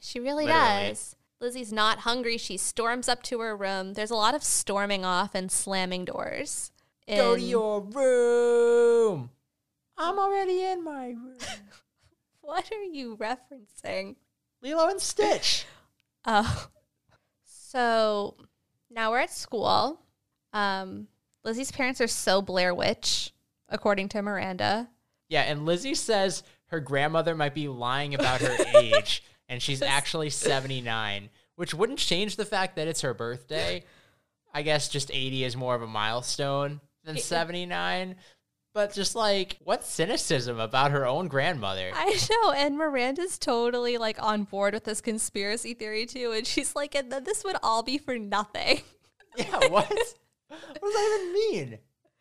[0.00, 0.88] She really Literally.
[0.88, 1.14] does.
[1.40, 2.36] Lizzie's not hungry.
[2.36, 3.94] She storms up to her room.
[3.94, 6.72] There's a lot of storming off and slamming doors.
[7.08, 9.30] Go to your room.
[9.96, 11.36] I'm already in my room.
[12.42, 14.16] What are you referencing?
[14.60, 15.66] Lilo and Stitch.
[16.26, 16.68] Oh.
[17.44, 18.36] So
[18.90, 20.00] now we're at school.
[20.52, 21.06] Um,
[21.44, 23.32] Lizzie's parents are so Blair Witch,
[23.68, 24.90] according to Miranda.
[25.28, 30.30] Yeah, and Lizzie says her grandmother might be lying about her age, and she's actually
[30.30, 33.84] 79, which wouldn't change the fact that it's her birthday.
[34.54, 38.14] I guess just 80 is more of a milestone than 79.
[38.72, 41.90] But just like, what cynicism about her own grandmother?
[41.92, 46.76] I know, and Miranda's totally like on board with this conspiracy theory too, and she's
[46.76, 48.82] like, and then this would all be for nothing.
[49.36, 49.88] yeah, what?
[50.48, 51.78] what does that even mean?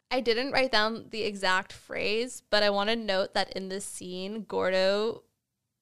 [0.10, 3.86] I didn't write down the exact phrase, but I want to note that in this
[3.86, 5.22] scene, Gordo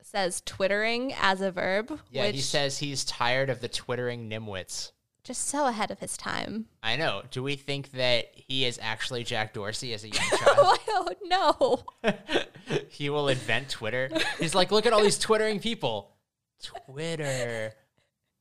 [0.08, 4.92] says twittering as a verb, Yeah, which he says he's tired of the twittering nimwits.
[5.24, 6.68] just so ahead of his time.
[6.82, 7.24] I know.
[7.32, 10.80] Do we think that he is actually Jack Dorsey as a young child?
[10.90, 12.12] Oh, no.
[12.90, 14.10] he will invent Twitter.
[14.40, 16.16] He's like, look at all these twittering people.
[16.64, 17.74] Twitter.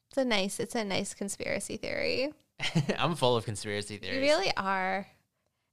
[0.09, 2.33] It's a nice, it's a nice conspiracy theory.
[2.99, 4.17] I'm full of conspiracy theories.
[4.17, 5.07] You really are.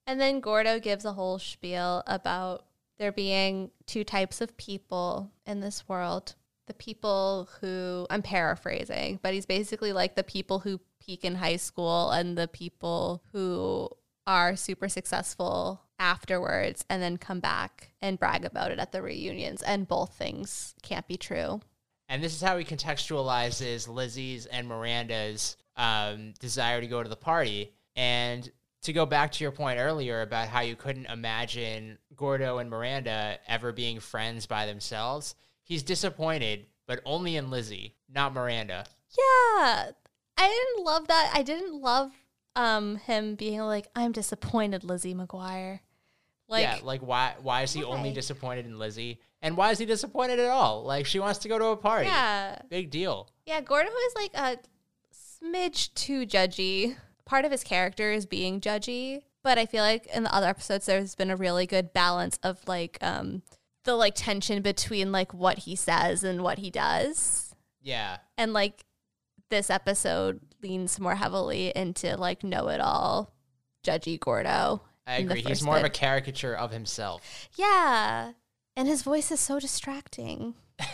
[0.08, 2.65] And then Gordo gives a whole spiel about
[2.99, 6.36] there being two types of people in this world.
[6.67, 11.58] The people who, I'm paraphrasing, but he's basically like the people who peak in high
[11.58, 13.89] school and the people who
[14.25, 19.62] are super successful afterwards and then come back and brag about it at the reunions.
[19.62, 21.62] And both things can't be true.
[22.08, 27.15] And this is how he contextualizes Lizzie's and Miranda's um, desire to go to the
[27.15, 27.73] party.
[27.95, 28.49] And
[28.83, 33.39] to go back to your point earlier about how you couldn't imagine Gordo and Miranda
[33.47, 38.85] ever being friends by themselves, he's disappointed, but only in Lizzie, not Miranda.
[39.17, 39.91] Yeah.
[40.37, 41.31] I didn't love that.
[41.33, 42.11] I didn't love
[42.55, 45.79] um him being like, I'm disappointed, Lizzie McGuire.
[46.49, 49.19] Like yeah, like why why is he only disappointed in Lizzie?
[49.41, 50.83] And why is he disappointed at all?
[50.83, 52.07] Like she wants to go to a party.
[52.07, 52.59] Yeah.
[52.69, 53.29] Big deal.
[53.45, 54.57] Yeah, Gordo is like a
[55.13, 56.95] smidge too judgy.
[57.25, 60.86] Part of his character is being judgy, but I feel like in the other episodes
[60.86, 63.43] there's been a really good balance of like um
[63.86, 67.53] the like tension between like what he says and what he does.
[67.81, 68.17] Yeah.
[68.38, 68.86] And like
[69.49, 73.33] this episode leans more heavily into like know-it-all
[73.86, 74.81] judgy Gordo.
[75.05, 75.41] I agree.
[75.41, 77.49] He's more of a caricature of himself.
[77.55, 78.31] Yeah.
[78.75, 80.55] And his voice is so distracting.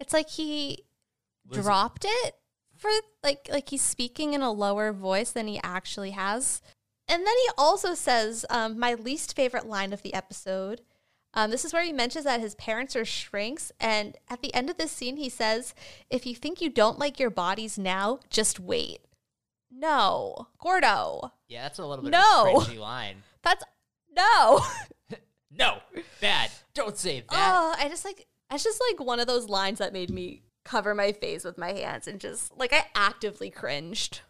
[0.00, 0.84] It's like he
[1.50, 2.34] dropped it
[2.78, 2.90] for
[3.22, 6.62] like like he's speaking in a lower voice than he actually has.
[7.06, 10.82] And then he also says um, my least favorite line of the episode.
[11.34, 14.70] Um, this is where he mentions that his parents are shrinks, and at the end
[14.70, 15.74] of this scene, he says,
[16.10, 19.00] "If you think you don't like your bodies now, just wait."
[19.70, 22.56] No, Gordo, Yeah, that's a little bit No.
[22.56, 23.22] of a cringy line.
[23.42, 23.64] that's
[24.16, 24.60] no.
[25.50, 25.78] No,
[26.20, 26.50] bad.
[26.74, 27.26] Don't say that.
[27.30, 30.94] Oh, I just like it's just like one of those lines that made me cover
[30.94, 34.20] my face with my hands and just like I actively cringed.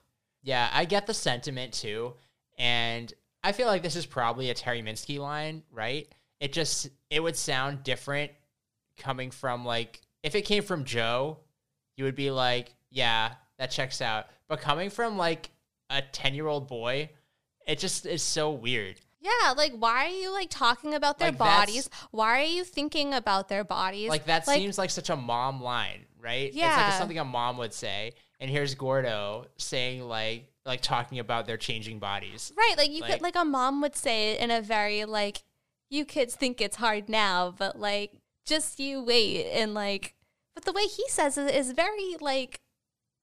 [0.42, 2.14] Yeah, I get the sentiment too.
[2.56, 6.06] And I feel like this is probably a Terri Minsky line, right?
[6.40, 8.30] It just it would sound different
[8.96, 11.38] coming from like if it came from Jo,
[11.96, 14.26] you would be like, yeah, that checks out.
[14.48, 15.50] But coming from like
[15.90, 17.10] a 10-year-old boy,
[17.66, 19.00] it just is so weird.
[19.20, 21.90] Yeah, like why are you like talking about their Like, bodies?
[22.10, 24.08] Why are you thinking about their bodies?
[24.10, 26.52] Like that seems like such a mom line, right?
[26.52, 28.12] Yeah, It's like something a mom would say.
[28.40, 32.52] And here's Gordo saying like like talking about their changing bodies.
[32.56, 32.74] right.
[32.76, 35.42] Like you like- could like a mom would say it in a very like
[35.90, 38.12] you kids think it's hard now, but like
[38.46, 40.14] just you wait and like.
[40.54, 42.60] But the way he says it is very like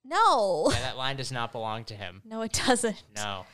[0.04, 2.22] no, Yeah, that line does not belong to him.
[2.26, 3.02] no, it doesn't.
[3.16, 3.46] No.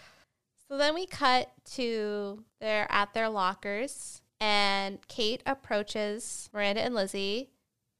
[0.71, 7.49] So then we cut to they're at their lockers, and Kate approaches Miranda and Lizzie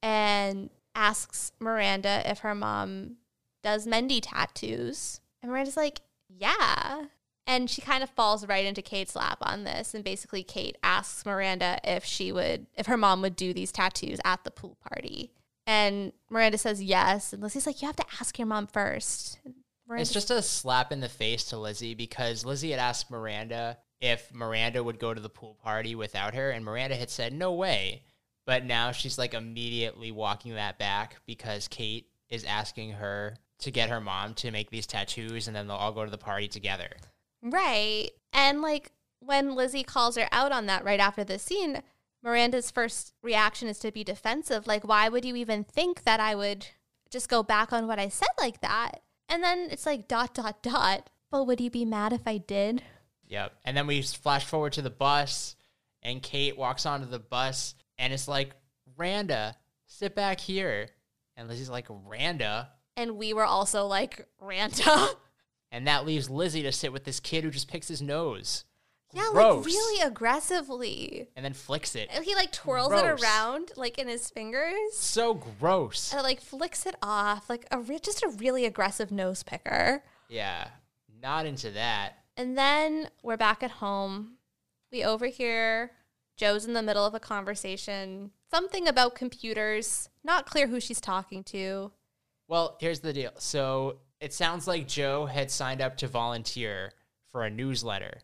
[0.01, 3.17] and asks Miranda if her mom
[3.61, 5.19] does mehndi tattoos.
[5.43, 7.07] And Miranda's like, yeah.
[7.45, 9.93] And she kind of falls right into Kate's lap on this.
[9.93, 14.19] And basically, Kate asks Miranda if she would, if her mom would do these tattoos
[14.23, 15.33] at the pool party.
[15.67, 17.33] And Miranda says yes.
[17.33, 19.39] And Lizzie's like, you have to ask your mom first.
[19.91, 23.11] And Miranda's It's just a slap in the face to Lizzie because Lizzie had asked
[23.11, 27.33] Miranda if Miranda would go to the pool party without her, and Miranda had said,
[27.33, 28.03] no way.
[28.47, 33.89] But now she's like immediately walking that back because Kate is asking her to get
[33.89, 36.89] her mom to make these tattoos and then they'll all go to the party together.
[37.43, 38.09] Right.
[38.33, 41.83] And like when Lizzie calls her out on that right after the scene,
[42.23, 44.65] Miranda's first reaction is to be defensive.
[44.65, 46.67] Like, why would you even think that I would
[47.09, 49.01] just go back on what I said like that?
[49.31, 51.09] And then it's like dot, dot, dot.
[51.31, 52.83] But would you be mad if I did?
[53.29, 53.53] Yep.
[53.63, 55.55] And then we flash forward to the bus,
[56.03, 58.51] and Kate walks onto the bus, and it's like,
[58.97, 59.55] Randa,
[59.87, 60.89] sit back here.
[61.37, 62.71] And Lizzie's like, Randa.
[62.97, 65.07] And we were also like, Randa.
[65.71, 68.65] And that leaves Lizzie to sit with this kid who just picks his nose.
[69.13, 69.57] Yeah, Gross.
[69.57, 71.27] like really aggressively.
[71.35, 72.09] And then flicks it.
[72.13, 73.01] And he like twirls Gross.
[73.03, 74.93] it around like in his fingers.
[74.93, 76.13] So gross.
[76.13, 77.49] And like flicks it off.
[77.49, 80.03] Like a re- just a really aggressive nose picker.
[80.29, 80.67] Yeah.
[81.21, 82.13] Not into that.
[82.37, 84.37] And then we're back at home.
[84.91, 85.91] We overhear
[86.37, 90.09] Jo's in the middle of a conversation, something about computers.
[90.23, 91.91] Not clear who she's talking to.
[92.47, 93.31] Well, here's the deal.
[93.37, 96.93] So it sounds like Jo had signed up to volunteer
[97.31, 98.19] for a newsletter.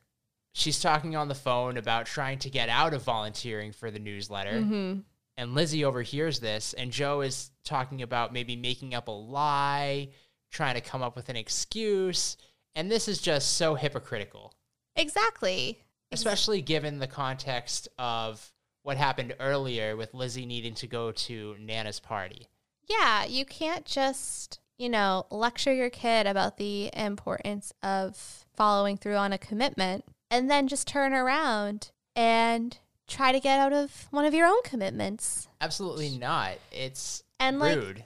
[0.58, 4.54] She's talking on the phone about trying to get out of volunteering for the newsletter.
[4.54, 5.00] Mm-hmm.
[5.38, 10.10] And Lizzie overhears this, and Jo is talking about maybe making up a lie,
[10.52, 12.38] trying to come up with an excuse.
[12.74, 14.52] And this is just so hypocritical,
[14.96, 15.78] Exactly.
[16.12, 18.52] especially given the context of
[18.82, 22.48] what happened earlier with Lizzie needing to go to Nana's party.
[22.90, 29.16] Yeah, you can't just you know, lecture your kid about the importance of following through
[29.16, 34.26] on a commitment and then just turn around and try to get out of one
[34.26, 35.48] of your own commitments.
[35.62, 36.54] Absolutely not.
[36.72, 38.06] It's And like rude.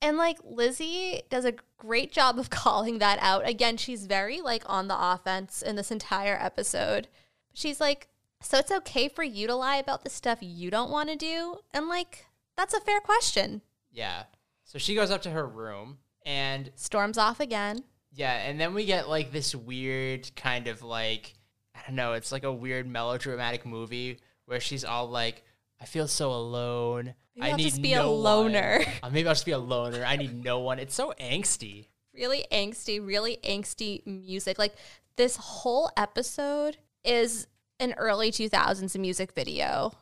[0.00, 3.46] and like Lizzie does a great job of calling that out.
[3.48, 7.08] Again, she's very like on the offense in this entire episode.
[7.54, 8.08] She's like,
[8.40, 11.58] "So it's okay for you to lie about the stuff you don't want to do?"
[11.72, 13.62] And like, that's a fair question.
[13.90, 14.24] yeah.
[14.64, 17.84] So she goes up to her room and Storms off again.
[18.14, 21.34] yeah, and then we get like this weird kind of like
[21.74, 25.42] I don't know, it's like a weird melodramatic movie where she's all like
[25.80, 27.14] I feel so alone.
[27.34, 28.84] Maybe I I'll need just be a no one." loner.
[29.02, 30.04] Uh, maybe I'll just be a loner.
[30.04, 30.78] I need no one.
[30.78, 31.86] It's so angsty.
[32.14, 34.58] really angsty, really angsty music.
[34.58, 34.74] Like
[35.16, 37.46] this whole episode is
[37.80, 39.92] an early 2000s music video.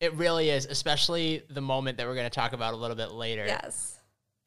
[0.00, 3.12] It really is, especially the moment that we're going to talk about a little bit
[3.12, 3.46] later.
[3.46, 3.98] Yes.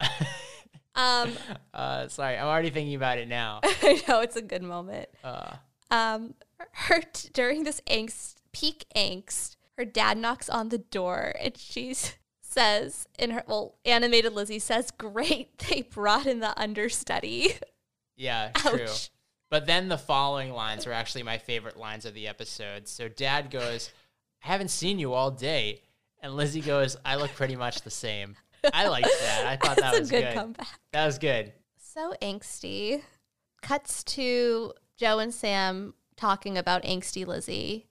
[0.94, 1.32] um,
[1.72, 3.60] Uh, sorry, I'm already thinking about it now.
[3.64, 5.08] I know it's a good moment.
[5.22, 5.54] Uh,
[5.94, 6.34] Um,
[6.72, 11.94] her t- during this angst, peak angst, her dad knocks on the door and she
[12.40, 17.54] says in her well, animated Lizzie says, "Great, they brought in the understudy."
[18.16, 18.84] yeah, true.
[18.84, 19.10] Ouch.
[19.50, 22.88] But then the following lines were actually my favorite lines of the episode.
[22.88, 23.90] So Dad goes,
[24.42, 25.82] "I haven't seen you all day,"
[26.22, 28.36] and Lizzie goes, "I look pretty much the same."
[28.72, 29.46] I liked that.
[29.46, 30.34] I thought that was a good, good.
[30.34, 30.80] comeback.
[30.92, 31.52] That was good.
[31.76, 33.02] So angsty.
[33.62, 37.86] Cuts to Jo and Sam talking about angsty Lizzie.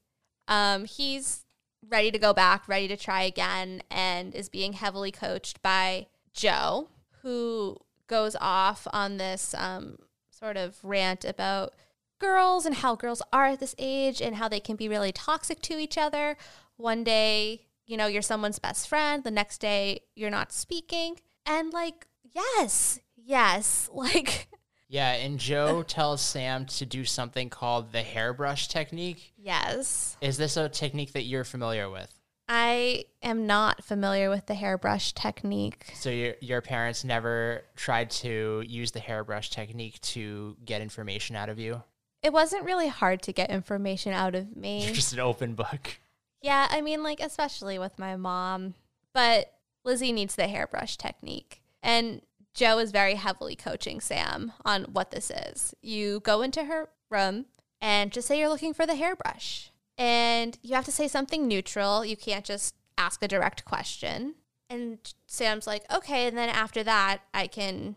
[0.48, 1.46] Um, he's
[1.90, 6.90] ready to go back, ready to try again, and is being heavily coached by Jo,
[7.22, 7.78] who
[8.08, 9.98] goes off on this um,
[10.30, 11.74] sort of rant about
[12.20, 15.62] girls and how girls are at this age and how they can be really toxic
[15.62, 16.38] to each other.
[16.78, 21.20] One day, you know, you're someone's best friend, the next day, you're not speaking.
[21.46, 24.48] And like, yes, yes, like,
[24.94, 29.34] Yeah, and Jo tells Sam to do something called the hairbrush technique.
[29.36, 30.16] yes.
[30.22, 32.14] Is this a technique that you're familiar with?
[32.48, 35.92] I am not familiar with the hairbrush technique.
[35.96, 41.50] So your your parents never tried to use the hairbrush technique to get information out
[41.50, 41.82] of you?
[42.22, 44.86] It wasn't really hard to get information out of me.
[44.86, 45.98] You're just an open book.
[46.44, 48.76] Yeah, I mean, like, especially with my mom.
[49.12, 51.64] But Lizzie needs the hairbrush technique.
[51.82, 52.22] And
[52.54, 55.74] Jo is very heavily coaching Sam on what this is.
[55.82, 57.46] You go into her room
[57.82, 59.72] and just say you're looking for the hairbrush.
[59.98, 62.04] And you have to say something neutral.
[62.06, 64.36] You can't just ask a direct question.
[64.70, 64.98] And
[65.28, 66.28] Sam's like, okay.
[66.28, 67.96] And then after that, I can,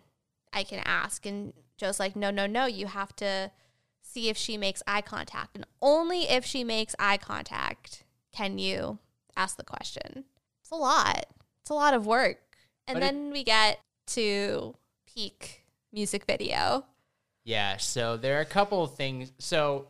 [0.53, 1.25] I can ask.
[1.25, 2.67] And Jo's like, no, no, no.
[2.67, 3.51] You have to
[4.03, 5.57] see if she makes eye contact.
[5.57, 8.99] And only if she makes eye contact can you
[9.37, 10.25] ask the question.
[10.61, 11.27] It's a lot.
[11.63, 12.39] It's a lot of work.
[12.87, 14.75] And But it- then we get to
[15.07, 16.85] peak music video.
[17.45, 19.33] Yeah, so there are a couple of things.
[19.39, 19.89] So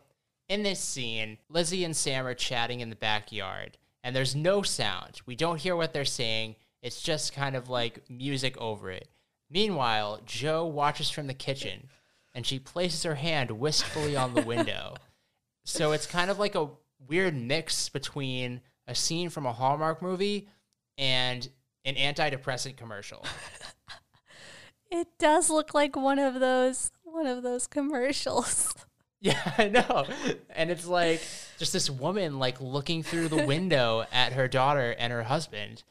[0.49, 5.21] in this scene, Lizzie and Sam are chatting in the backyard, and there's no sound.
[5.25, 6.55] We don't hear what they're saying.
[6.81, 9.09] It's just kind of like music over it.
[9.49, 11.89] Meanwhile, Jo watches from the kitchen,
[12.33, 14.95] and she places her hand wistfully on the window.
[15.65, 16.69] so it's kind of like a
[17.07, 20.47] weird mix between a scene from a Hallmark movie
[20.97, 21.47] and
[21.85, 23.25] an antidepressant commercial.
[24.89, 28.73] It does look like one of those one of those commercials.
[29.19, 30.05] Yeah, I know.
[30.51, 31.21] And it's like
[31.57, 35.83] just this woman like looking through the window at her daughter and her husband.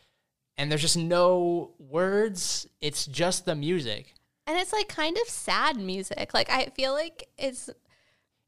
[0.56, 2.68] And there's just no words.
[2.80, 4.14] It's just the music.
[4.46, 6.32] And it's like kind of sad music.
[6.34, 7.68] Like I feel like it's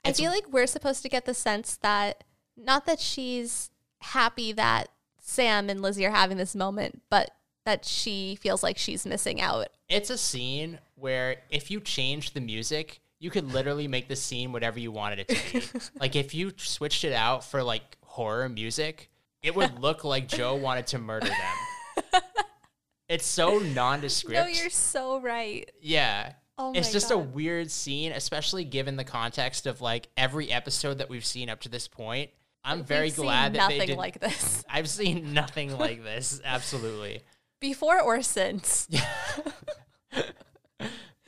[0.05, 2.23] I feel like we're supposed to get the sense that
[2.57, 3.71] not that she's
[4.01, 4.91] happy that
[5.21, 7.31] Sam and Lizzie are having this moment, but
[7.65, 9.69] that she feels like she's missing out.
[9.89, 14.53] It's a scene where if you change the music, you could literally make the scene
[14.53, 15.81] whatever you wanted it to be.
[16.01, 19.11] like if you switched it out for like horror music,
[19.43, 22.23] it would look like Jo wanted to murder them.
[23.09, 24.35] it's so nondescript.
[24.35, 25.71] No, you're so right.
[25.81, 26.33] Yeah.
[26.59, 31.09] Oh it's just a weird scene, especially given the context of like every episode that
[31.09, 32.31] we've seen up to this point.
[32.65, 33.97] I'm very We've seen glad that nothing they did.
[33.97, 36.41] like this I've seen nothing like this.
[36.45, 37.23] Absolutely.
[37.61, 38.89] Before or since.
[40.11, 40.23] Yeah.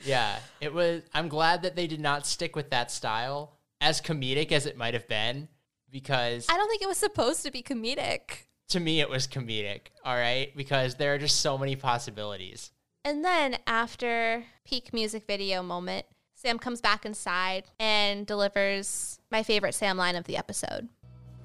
[0.03, 4.51] yeah, It was I'm glad that they did not stick with that style as comedic
[4.51, 5.47] as it might have been
[5.91, 8.45] because I don't think it was supposed to be comedic.
[8.69, 10.55] to me it was comedic, all right?
[10.57, 12.71] Because there are just so many possibilities.
[13.05, 19.75] And then after peak music video moment, Sam comes back inside and delivers my favorite
[19.75, 20.89] Sam line of the episode.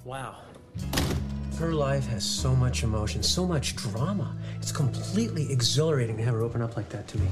[0.05, 0.37] Wow.
[1.59, 4.37] Her life has so much emotion, so much drama.
[4.59, 7.29] It's completely exhilarating to have her open up like that to me.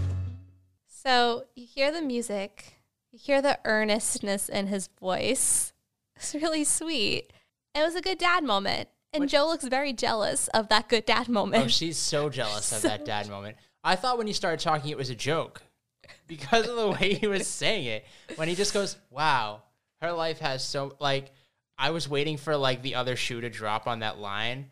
[0.89, 2.77] So you hear the music,
[3.13, 5.73] you hear the earnestness in his voice.
[6.17, 7.33] It's really sweet.
[7.75, 8.89] It was a good dad moment.
[9.13, 11.65] And What- Jo looks very jealous of that good dad moment.
[11.65, 13.57] Oh, she's so jealous of So that dad moment.
[13.83, 15.61] I thought when he started talking, it was a joke
[16.29, 18.07] because of the way he was saying it.
[18.37, 19.63] When he just goes, "Wow,
[20.01, 21.31] her life has so like."
[21.79, 24.71] I was waiting for like the other shoe to drop on that line,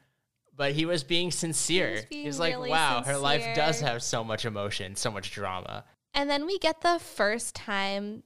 [0.57, 2.05] but he was being sincere.
[2.11, 5.85] He's like, really "Wow, her life does have so much emotion, so much drama."
[6.15, 8.23] And then we get the first time,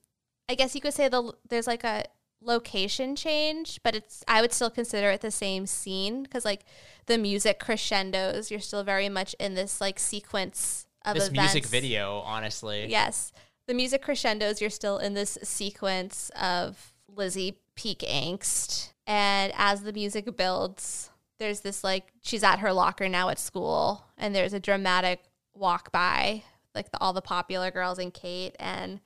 [0.48, 2.04] I guess you could say the there's like a
[2.42, 6.64] location change, but it's I would still consider it the same scene because like
[7.06, 12.18] the music crescendos, you're still very much in this like sequence of This music video,
[12.26, 13.32] honestly, Yes,
[13.66, 19.92] the music crescendos, you're still in this sequence of Lizzie peak angst, and as the
[19.92, 24.60] music builds, there's this like she's at her locker now at school, and there's a
[24.60, 25.22] dramatic
[25.54, 26.42] walk by,
[26.74, 29.00] like the, all the popular girls and Kate and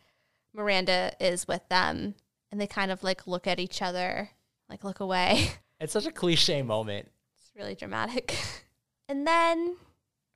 [0.54, 2.14] Miranda is with them,
[2.50, 4.30] and they kind of like look at each other,
[4.68, 5.50] like look away.
[5.80, 7.08] it's such a cliche moment.
[7.38, 8.36] It's really dramatic.
[9.08, 9.76] and then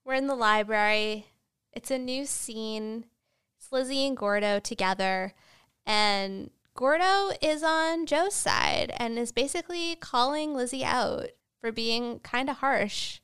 [0.04, 1.26] we're in the library.
[1.72, 3.06] It's a new scene.
[3.58, 5.32] It's Lizzie and Gordo together.
[5.86, 11.28] And Gordo is on Jo's side and is basically calling Lizzie out
[11.60, 13.20] for being kind of harsh.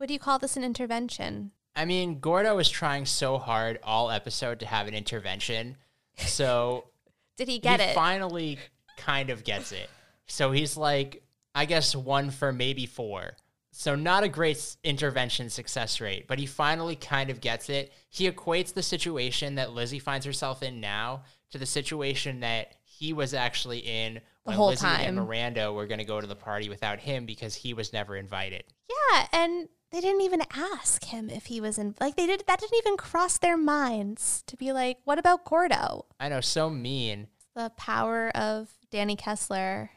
[0.00, 1.50] Would you call this an intervention?
[1.76, 5.76] I mean, Gordo was trying so hard all episode to have an intervention,
[6.16, 6.86] so
[7.36, 7.94] Did he get he it?
[7.94, 8.58] finally
[8.96, 9.90] kind of gets it.
[10.26, 11.22] So he's like,
[11.54, 13.36] I guess one for maybe four.
[13.70, 17.92] So not a great intervention success rate, but he finally kind of gets it.
[18.08, 23.12] He equates the situation that Lizzie finds herself in now to the situation that he
[23.12, 25.16] was actually in when whole Lizzie and.
[25.16, 28.64] Miranda were going to go to the party without him because he was never invited.
[28.88, 32.58] yeah, and they didn't even ask him if he was in like they did that
[32.60, 36.06] didn't even cross their minds to be like, what about Gordo?
[36.18, 37.28] I know, so mean.
[37.54, 39.90] the power of Danny Kessler,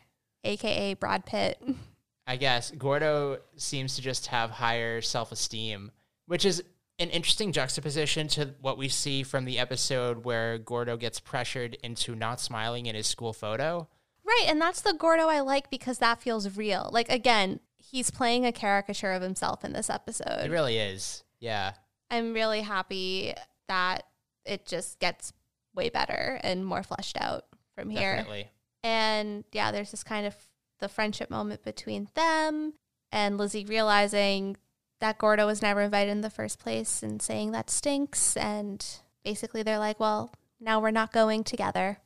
[0.44, 1.62] aka Brad Pitt.
[2.28, 5.92] I guess Gordo seems to just have higher self esteem,
[6.26, 6.64] which is
[7.00, 12.16] an interesting juxtaposition to what we see from the episode where Gordo gets pressured into
[12.16, 13.88] not smiling in his school photo.
[14.24, 16.90] Right, and that's the Gordo I like because that feels real.
[16.92, 20.46] Like again, he's playing a caricature of himself in this episode.
[20.46, 21.24] It really is.
[21.40, 21.74] Yeah.
[22.10, 23.34] I'm really happy
[23.68, 24.04] that
[24.46, 25.34] it just gets
[25.76, 27.46] way better and more fleshed out
[27.76, 28.16] from here.
[28.16, 28.50] Definitely.
[28.84, 30.36] And yeah, there's this kind of
[30.80, 32.74] the friendship moment between them
[33.12, 34.58] and Lizzie realizing
[35.00, 38.36] that Gordo was never invited in the first place and saying that stinks.
[38.38, 38.86] And
[39.24, 42.00] basically, they're like, well, now we're not going together.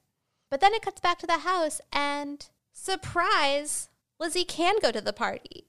[0.50, 3.88] But then it cuts back to the house, and surprise,
[4.20, 5.66] Lizzie can go to the party.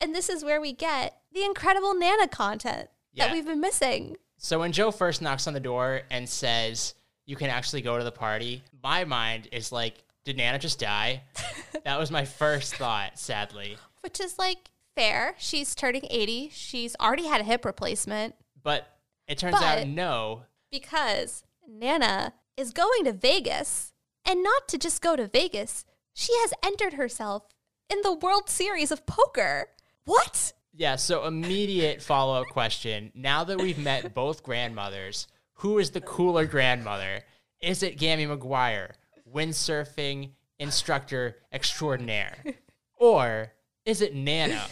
[0.00, 3.26] And this is where we get the incredible Nana content Yeah.
[3.28, 4.16] that we've been missing.
[4.36, 6.94] So when Jo first knocks on the door and says,
[7.26, 11.22] You can actually go to the party, my mind is like, Did Nana just die?
[11.84, 13.76] that was my first thought, sadly.
[14.00, 15.34] Which is like fair.
[15.38, 16.50] She's turning 80.
[16.52, 18.34] She's already had a hip replacement.
[18.62, 18.86] But
[19.26, 20.42] it turns out no.
[20.70, 23.92] because Nana is going to Vegas
[24.24, 27.48] and not to just go to Vegas, she has entered herself
[27.90, 29.68] in the World Series of Poker.
[30.04, 30.52] What?
[30.72, 33.12] Yeah, so immediate follow up question.
[33.14, 37.20] Now that we've met both grandmothers, who is the cooler grandmother?
[37.60, 38.92] Is it Gammy McGuire,
[39.32, 42.36] windsurfing instructor extraordinaire?
[42.96, 43.52] Or
[43.84, 44.62] is it Nana,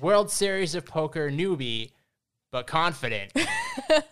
[0.00, 1.92] World Series of Poker newbie,
[2.50, 3.32] but confident?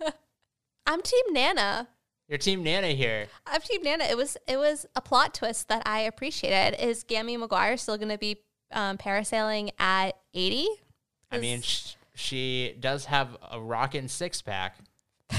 [0.86, 1.88] I'm Team Nana.
[2.28, 3.26] Your team Nana here.
[3.46, 4.04] I'm Team Nana.
[4.04, 6.82] It was it was a plot twist that I appreciated.
[6.82, 8.38] Is Gammy McGuire still going to be
[8.72, 10.68] um, parasailing at 80?
[11.30, 14.78] I mean, sh- she does have a rockin' six pack.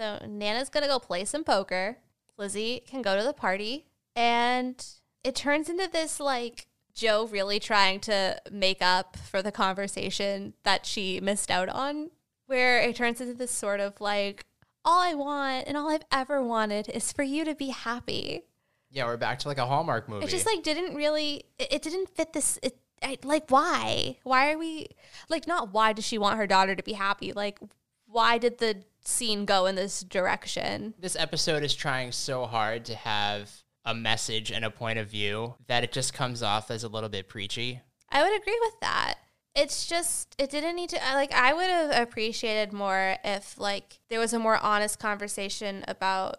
[0.00, 1.98] So Nana's gonna go play some poker.
[2.38, 3.84] Lizzie can go to the party,
[4.16, 4.82] and
[5.22, 6.68] it turns into this like
[7.00, 12.10] Jo really trying to make up for the conversation that she missed out on,
[12.46, 14.44] where it turns into this sort of like,
[14.84, 18.42] all I want and all I've ever wanted is for you to be happy.
[18.90, 20.26] Yeah, we're back to like a Hallmark movie.
[20.26, 22.58] It just like didn't really, it, it didn't fit this.
[22.62, 24.18] It, I, like why?
[24.24, 24.88] Why are we
[25.30, 25.72] like not?
[25.72, 27.32] Why does she want her daughter to be happy?
[27.32, 27.58] Like
[28.06, 30.94] why did the scene go in this direction?
[30.98, 33.50] this episode is trying so hard to have
[33.84, 37.08] a message and a point of view that it just comes off as a little
[37.08, 37.80] bit preachy.
[38.10, 39.14] I would agree with that.
[39.54, 44.20] It's just it didn't need to like I would have appreciated more if like there
[44.20, 46.36] was a more honest conversation about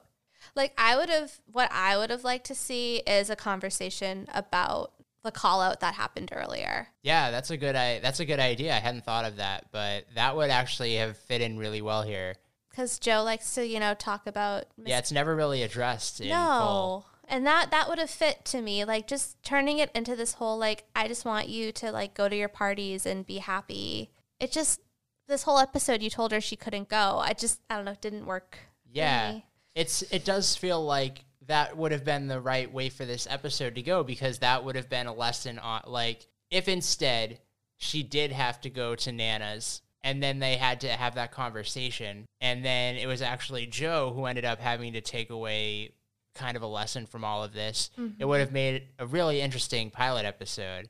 [0.55, 4.93] like I would have what I would have liked to see is a conversation about
[5.23, 6.87] the call out that happened earlier.
[7.03, 8.73] Yeah, that's a good I that's a good idea.
[8.73, 12.35] I hadn't thought of that, but that would actually have fit in really well here.
[12.69, 17.05] because Jo likes to, you know, talk about Yeah, it's never really addressed in full.
[17.31, 20.57] And that that would have fit to me, like just turning it into this whole
[20.57, 24.11] like I just want you to like go to your parties and be happy.
[24.41, 24.81] It just
[25.29, 27.19] this whole episode you told her she couldn't go.
[27.23, 28.57] I just I don't know, it didn't work.
[28.91, 29.39] Yeah.
[29.73, 33.75] It's it does feel like that would have been the right way for this episode
[33.75, 37.39] to go because that would have been a lesson on like if instead
[37.77, 42.25] she did have to go to Nana's and then they had to have that conversation
[42.41, 45.91] and then it was actually Jo who ended up having to take away
[46.33, 47.91] kind of a lesson from all of this.
[47.97, 48.27] It mm-hmm.
[48.27, 50.89] would have made a really interesting pilot episode.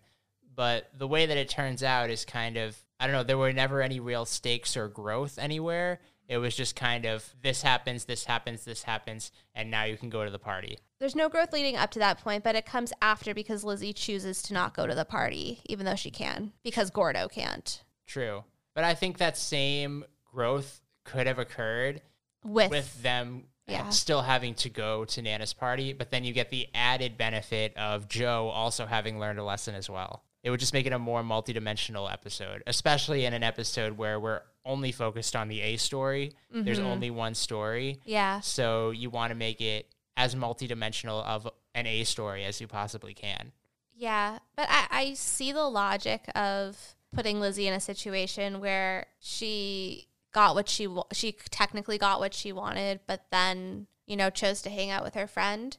[0.54, 3.52] But the way that it turns out is kind of I don't know, there were
[3.52, 6.00] never any real stakes or growth anywhere.
[6.28, 10.10] It was just kind of this happens, this happens, this happens, and now you can
[10.10, 10.78] go to the party.
[11.00, 14.44] There's no growth leading up to that point, but it comes after because Lizzie chooses
[14.44, 17.84] to not go to the party, even though she can, because Gordo can't.
[18.06, 18.44] True.
[18.76, 22.02] But I think that same growth could have occurred
[22.46, 23.90] With, with them Yeah.
[23.90, 28.08] still having to go to Nana's party, but then you get the added benefit of
[28.08, 30.24] Jo also having learned a lesson as well.
[30.44, 34.42] It would just make it a more multidimensional episode, especially in an episode where we're
[34.66, 36.34] only focused on the A story.
[36.52, 36.88] There's mm-hmm.
[36.88, 38.00] only one story.
[38.06, 38.40] yeah.
[38.42, 39.88] So you want to make it
[40.18, 43.52] as multidimensional of an A story as you possibly can.
[43.94, 50.08] Yeah, but I, I see the logic of putting Lizzie in a situation where she
[50.32, 54.70] got what she she technically got what she wanted, but then you know chose to
[54.70, 55.78] hang out with her friend.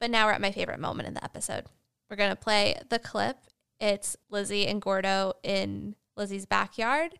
[0.00, 1.64] But now we're at my favorite moment in the episode.
[2.08, 3.36] We're gonna play the clip.
[3.80, 7.18] It's Lizzie and Gordo in Lizzie's backyard.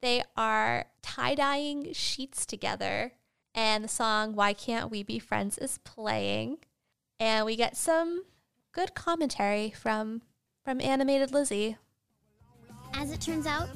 [0.00, 3.12] They are tie dyeing sheets together,
[3.54, 6.58] and the song "Why Can't We Be Friends" is playing,
[7.18, 8.24] and we get some
[8.72, 10.22] good commentary from
[10.64, 11.76] from animated Lizzie.
[12.94, 13.68] As it turns out,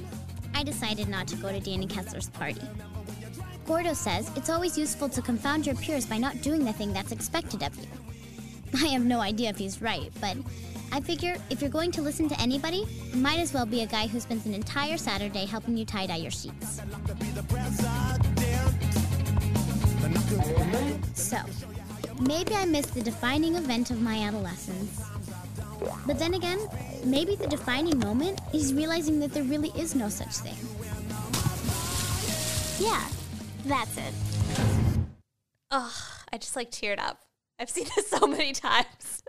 [0.55, 2.63] I decided not to go to Danny Kessler's party.
[3.67, 7.13] Gordo says it's always useful to confound your peers by not doing the thing that's
[7.13, 7.87] expected of you.
[8.75, 10.37] I have no idea if he's right, but
[10.93, 13.87] I figure if you're going to listen to anybody, it might as well be a
[13.87, 16.81] guy who spends an entire Saturday helping you tie dye your sheets.
[21.15, 21.39] So,
[22.21, 25.10] maybe I missed the defining event of my adolescence.
[26.07, 26.59] But then again,
[27.05, 30.57] maybe the defining moment is realizing that there really is no such thing.
[32.79, 33.07] Yeah,
[33.67, 34.15] that's it.
[35.71, 35.93] Ugh,
[36.33, 37.23] I just like teared up.
[37.59, 39.23] I've seen this so many times.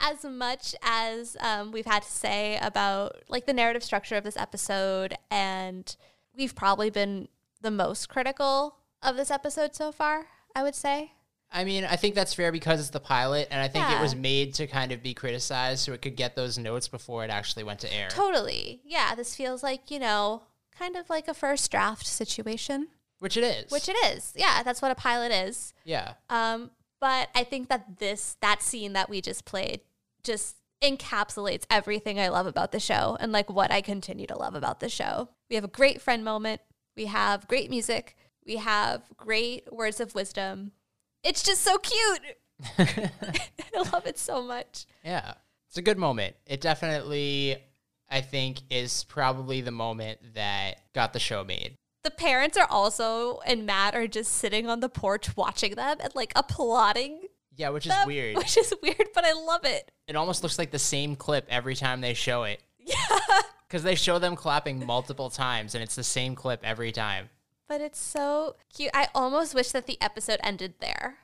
[0.00, 4.36] As much as um, we've had to say about like the narrative structure of this
[4.36, 5.94] episode, and
[6.36, 7.28] we've probably been
[7.60, 11.12] the most critical of this episode so far, I would say.
[11.52, 14.14] I mean, I think that's fair because it's the pilot, and I think it was
[14.14, 17.64] made to kind of be criticized so it could get those notes before it actually
[17.64, 18.08] went to air.
[18.08, 18.80] Totally.
[18.84, 20.42] Yeah, this feels like, you know,
[20.76, 22.88] kind of like a first draft situation,
[23.18, 23.70] Which it is.
[23.70, 24.32] which it is.
[24.34, 25.74] Yeah, that's what a pilot is.
[25.84, 26.14] Yeah.
[26.30, 29.80] Um, but I think that this that scene that we just played
[30.22, 34.54] just encapsulates everything I love about the show and like what I continue to love
[34.54, 35.28] about the show.
[35.50, 36.60] We have a great friend moment.
[36.96, 38.16] We have great music.
[38.46, 40.72] We have great words of wisdom.
[41.24, 42.20] It's just so cute.
[42.78, 43.10] I
[43.92, 44.86] love it so much.
[45.04, 45.34] Yeah.
[45.68, 46.36] It's a good moment.
[46.46, 47.56] It definitely,
[48.10, 51.76] I think, is probably the moment that got the show made.
[52.04, 56.14] The parents are also and Matt are just sitting on the porch watching them and
[56.14, 57.22] like applauding
[57.56, 58.36] Yeah, which is them, weird.
[58.36, 59.90] which is weird, but I love it.
[60.08, 62.60] It almost looks like the same clip every time they show it.
[62.84, 62.96] Yeah.
[63.68, 67.30] Because they show them clapping multiple times, and it's the same clip every time.
[67.72, 68.90] But it's so cute.
[68.92, 71.20] I almost wish that the episode ended there.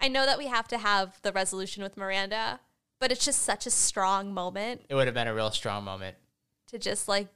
[0.00, 2.60] I know that we have to have the resolution with Miranda,
[2.98, 6.16] but it's just such a strong moment It would have been a real strong moment.
[6.68, 7.28] to just like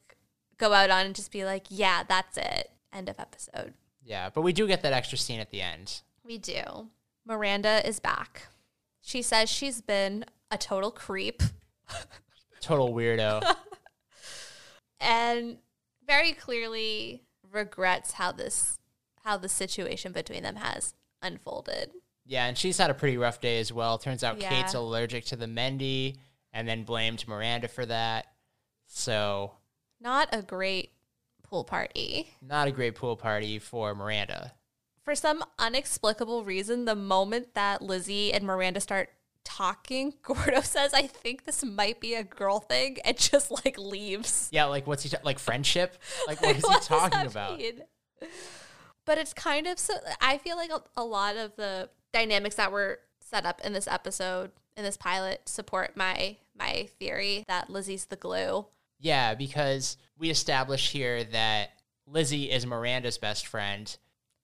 [0.56, 2.70] go out on and just be like, yeah, that's it.
[2.94, 3.74] End of episode.
[4.02, 6.00] Yeah, but we do get that extra scene at the end.
[6.24, 6.88] We do.
[7.26, 8.46] Miranda is back.
[9.02, 11.42] She says she's been a total creep
[12.62, 13.54] Total weirdo.
[15.00, 15.58] and
[16.06, 17.25] very clearly
[17.56, 18.78] regrets how this
[19.24, 21.90] how the situation between them has unfolded.
[22.24, 23.98] yeah, and she's had a pretty rough day as well.
[23.98, 24.50] Turns out Yeah.
[24.50, 26.18] Kate's allergic to the mehndi,
[26.52, 28.26] and then blamed Miranda for that.
[28.86, 29.54] So,
[30.00, 30.92] Not a great
[31.42, 32.30] pool party.
[32.40, 34.52] not a great pool party for Miranda.
[35.02, 39.10] for some unexplicable reason, the moment that Lizzie and Miranda start
[39.46, 44.48] talking, Gordo says, I think this might be a girl thing, and just like leaves.
[44.52, 45.96] Yeah, like what's he ta- like friendship?
[46.26, 47.58] Like what is What he talking about?
[47.58, 47.82] mean?
[49.04, 49.94] But it's kind of so.
[50.20, 53.86] I feel like a, a lot of the dynamics that were set up in this
[53.86, 58.66] episode, in this pilot, support my my theory that Lizzie's the glue.
[58.98, 61.70] Yeah, because we establish here that
[62.06, 63.96] Lizzie is Miranda's best friend,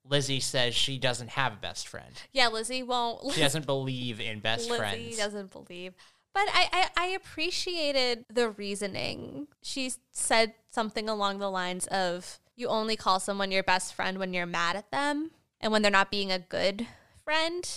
[0.09, 2.13] Lizzie says she doesn't have a best friend.
[2.33, 3.33] Yeah, Lizzie won't.
[3.33, 5.05] She doesn't believe in best Lizzie friends.
[5.05, 5.95] Lizzie doesn't believe.
[6.35, 9.49] But I, I, I appreciated the reasoning.
[9.63, 14.33] She said something along the lines of you only call someone your best friend when
[14.33, 15.31] you're mad at them
[15.61, 16.87] and when they're not being a good
[17.25, 17.69] friend.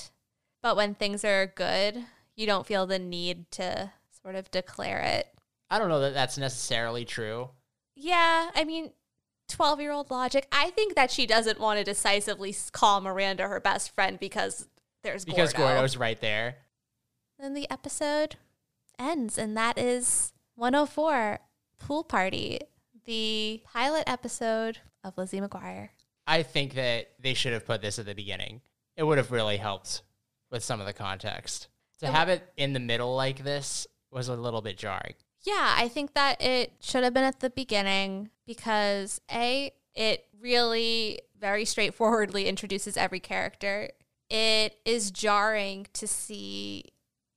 [0.62, 2.06] But when things are good,
[2.36, 5.28] you don't feel the need to sort of declare it.
[5.70, 7.50] I don't know that that's necessarily true.
[7.96, 8.92] Yeah, I mean,
[9.50, 10.48] 12 year old logic.
[10.52, 14.68] I think that she doesn't want to decisively call Miranda her best friend because
[15.04, 15.74] there's Because Gordo.
[15.74, 16.58] Gordo's right there.
[17.40, 18.38] Then the episode
[18.98, 21.40] ends, and that is 104
[21.80, 22.60] Pool Party,
[23.06, 25.90] the pilot episode of Lizzie McGuire.
[26.26, 28.62] I think that they should have put this at the beginning.
[28.98, 30.02] It would have really helped
[30.50, 31.68] with some of the context.
[32.00, 35.14] To have it in the middle like this was a little bit jarring.
[35.46, 41.22] Yeah, I think that it should have been at the beginning because A, it really
[41.40, 43.90] very straightforwardly introduces every character.
[44.30, 46.86] It is jarring to see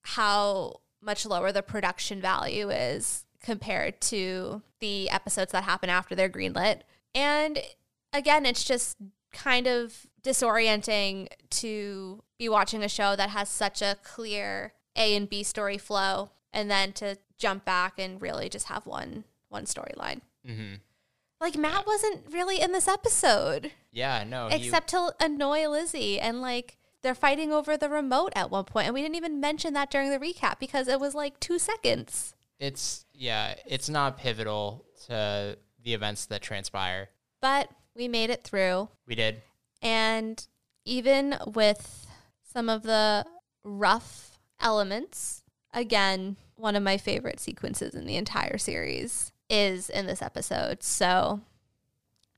[0.03, 6.31] how much lower the production value is compared to the episodes that happen after they're
[6.31, 6.81] greenlit.
[7.15, 7.59] And
[8.15, 8.97] again, it's just
[9.33, 15.29] kind of disorienting to be watching a show that has such a clear A and
[15.29, 20.21] B story flow and then to jump back and really just have one one storyline.
[20.47, 20.75] hmm
[21.41, 24.49] Like Matt wasn't really in this episode Yeah, no.
[24.49, 28.95] except to annoy Lizzie and like they're fighting over the remote at one point and
[28.95, 32.35] we didn't even mention that during the recap because it was like 2 seconds.
[32.59, 37.09] it's yeah, it's not pivotal to the events that transpire.
[37.41, 39.43] But we made it through We did.
[39.81, 40.45] and
[40.85, 42.07] even with
[42.53, 43.25] some of the
[43.65, 45.43] rough elements,
[45.73, 50.83] again, one of my favorite sequences in the entire series is in this episode.
[50.83, 51.41] So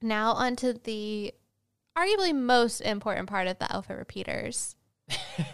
[0.02, 1.34] now onto the
[1.96, 4.76] arguably most important part of the outfit repeaters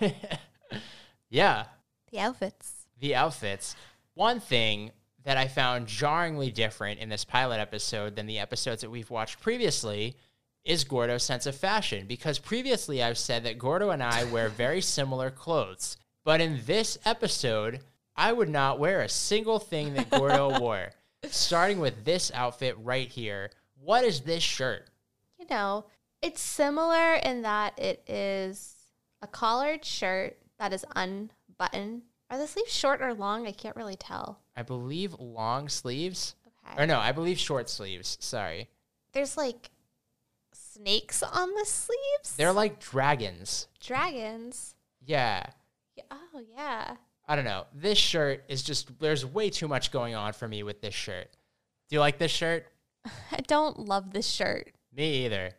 [1.31, 1.65] yeah,
[2.11, 2.87] the outfits.
[3.01, 3.77] the outfits.
[4.15, 4.93] One thing
[5.25, 9.41] that I found jarringly different in this pilot episode than the episodes that we've watched
[9.41, 10.17] previously
[10.65, 12.07] is Gordo's sense of fashion.
[12.07, 15.97] Because previously I've said that Gordo and I wear very similar clothes.
[16.27, 17.79] But in this episode,
[18.17, 20.91] I would not wear a single thing that Gordo wore.
[21.29, 23.53] Starting with this outfit right here.
[23.81, 24.89] What is this shirt?
[25.39, 25.85] You know,
[26.21, 28.75] it's similar in that it is
[29.23, 32.03] a collared shirt that is unbuttoned.
[32.29, 33.47] Are the sleeves short or long?
[33.47, 34.41] I can't really tell.
[34.57, 36.35] I believe long sleeves.
[36.67, 36.83] Okay.
[36.83, 38.19] Or no, I believe short sleeves.
[38.21, 38.69] Sorry.
[39.13, 39.71] There's like
[40.53, 42.35] snakes on the sleeves.
[42.37, 43.69] They're like dragons.
[43.79, 44.75] dragons.
[45.05, 45.47] Yeah.
[46.11, 46.97] Yeah, Oh yeah.
[47.29, 47.67] I don't know.
[47.75, 51.29] This shirt is just there's way too much going on for me with this shirt.
[51.89, 52.67] Do you like this shirt?
[53.33, 54.73] I don't love this shirt.
[54.95, 55.53] Me either.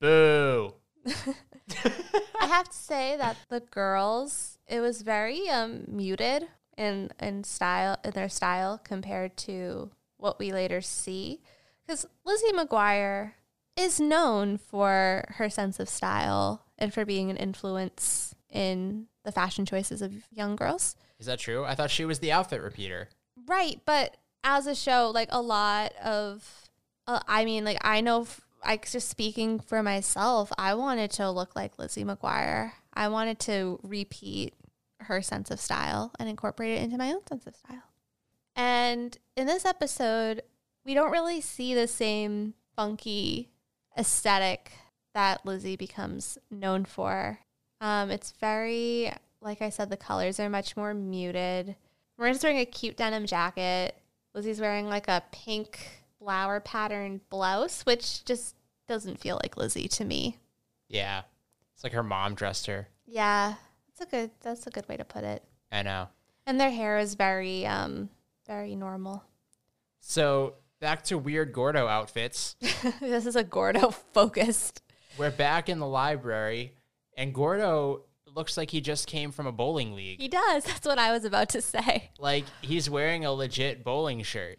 [0.00, 0.74] Boo.
[1.06, 7.98] I have to say that the girls, it was very um muted in in style
[8.04, 11.40] in their style compared to what we later see.
[11.86, 13.32] Because Lizzie McGuire
[13.76, 19.66] is known for her sense of style and for being an influence in the fashion
[19.66, 20.94] choices of young girls.
[21.18, 21.64] Is that true?
[21.64, 23.08] I thought she was the outfit repeater.
[23.46, 26.68] Right, but as a show, like a lot of,
[27.06, 31.30] uh, I mean, like I know, f- like just speaking for myself, I wanted to
[31.30, 32.72] look like Lizzie McGuire.
[32.94, 34.54] I wanted to repeat
[35.00, 37.82] her sense of style and incorporate it into my own sense of style.
[38.54, 40.42] And in this episode,
[40.84, 43.50] we don't really see the same funky
[43.96, 44.72] aesthetic
[45.14, 47.40] that Lizzie becomes known for.
[47.82, 51.74] Um, it's very, like I said, the colors are much more muted.
[52.16, 53.96] Miranda's wearing a cute denim jacket.
[54.34, 55.80] Lizzie's wearing like a pink
[56.20, 58.54] flower pattern blouse, which just
[58.86, 60.38] doesn't feel like Lizzie to me.
[60.88, 61.22] Yeah.
[61.74, 62.86] It's like her mom dressed her.
[63.04, 63.54] Yeah,
[63.88, 65.42] that's a good that's a good way to put it.
[65.72, 66.08] I know.
[66.46, 68.10] And their hair is very um
[68.46, 69.24] very normal.
[69.98, 72.54] So back to weird Gordo outfits.
[73.00, 74.82] this is a Gordo focused.
[75.18, 76.74] We're back in the library,
[77.22, 80.20] and Gordo looks like he just came from a bowling league.
[80.20, 80.64] He does.
[80.66, 82.10] That's what I was about to say.
[82.18, 84.58] Like he's wearing a legit bowling shirt.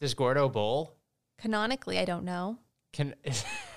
[0.00, 0.94] Does Gordo bowl?
[1.38, 2.58] Canonically, I don't know.
[2.92, 3.14] Can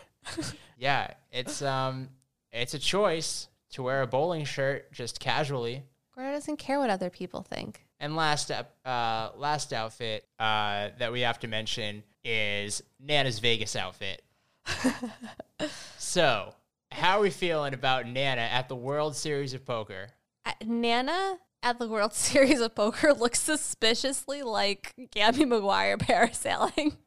[0.77, 2.09] Yeah, it's um
[2.51, 5.83] it's a choice to wear a bowling shirt just casually.
[6.13, 7.85] Gordo doesn't care what other people think.
[7.99, 14.21] And last uh last outfit uh that we have to mention is Nana's Vegas outfit.
[15.97, 16.53] so,
[16.91, 20.09] how are we feeling about Nana at the World Series of Poker?
[20.45, 26.97] Uh, Nana at the World Series of Poker looks suspiciously like Gammy McGuire parasailing.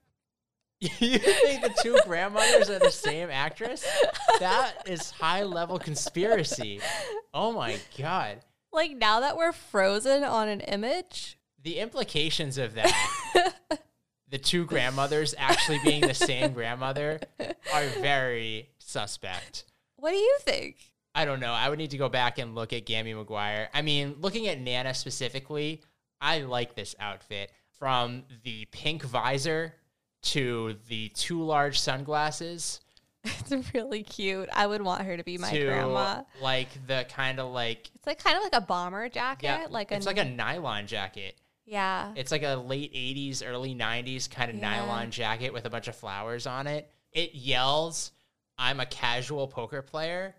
[0.81, 3.87] you think the two grandmothers are the same actress?
[4.39, 6.81] That is high level conspiracy.
[7.35, 8.39] Oh my god.
[8.73, 13.53] Like now that we're frozen on an image, The implications of that,
[14.29, 17.21] the two grandmothers actually being the same grandmother,
[17.75, 19.65] are very suspect.
[20.01, 20.77] What do you think?
[21.15, 21.53] I don't know.
[21.53, 23.69] I would need to go back and look at Gammy McGuire.
[23.75, 25.83] I mean, looking at Nana specifically,
[26.21, 27.51] I like this outfit.
[27.79, 29.75] From the pink visor
[30.23, 32.81] to the two large sunglasses
[33.25, 34.49] It's really cute.
[34.53, 36.23] I would want her to be my to grandma.
[36.43, 39.93] like the kind of like It's like kind of like a bomber jacket, yeah, like
[39.93, 41.37] it's a like a nylon jacket.
[41.67, 42.13] yeah.
[42.17, 44.63] It's like a late 80s, early 90s kind of Yeah.
[44.81, 46.91] nylon jacket with a bunch of flowers on it.
[47.13, 48.13] It yells,
[48.61, 50.37] I'm a casual poker player,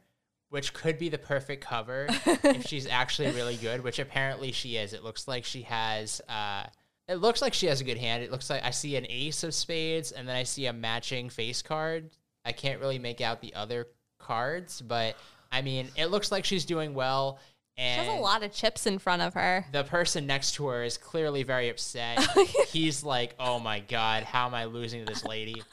[0.50, 4.94] which could be the perfect cover if she's actually really good, which apparently she is.
[4.94, 6.22] It looks like she has.
[6.30, 6.66] Uh,
[7.08, 8.24] it looks like she has a good hand.
[8.24, 11.30] It looks like I see an ace of spades and then I see a matching
[11.30, 12.12] face card.
[12.46, 13.88] I can't really make out the other
[14.20, 15.18] cards, but
[15.52, 17.40] I mean, it looks like she's doing well.
[17.78, 19.66] She And has a lot of chips in front of her.
[19.72, 22.20] the person next to her is clearly very upset.
[22.68, 25.64] He's like, "Oh my god, how am I losing to this lady?"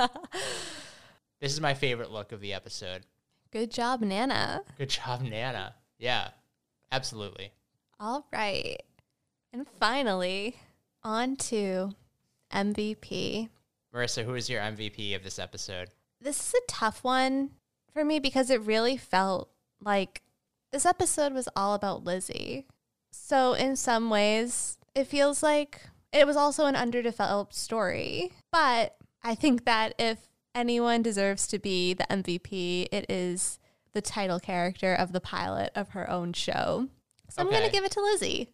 [1.41, 3.07] this is my favorite look of the episode.
[3.51, 4.62] Good job, Nana.
[4.76, 5.74] Good job, Nana.
[5.99, 6.28] Yeah,
[6.93, 7.53] absolutely.
[7.99, 8.82] All right.
[9.53, 10.57] And finally,
[11.03, 11.93] on to
[12.53, 13.49] MVP.
[13.95, 15.89] Marisa, who is your MVP of this episode?
[16.20, 17.51] This is a tough one
[17.93, 20.22] for me because it really felt like
[20.72, 22.66] this episode was all about Lizzie.
[23.11, 25.80] So, in some ways, it feels like
[26.12, 28.32] it was also an underdeveloped story.
[28.53, 30.28] But I think that if
[30.59, 33.59] anyone deserves to be the MVP, it is
[33.92, 36.88] the title character of the pilot of her own show.
[37.30, 38.50] So, I'm going to give it to Lizzie.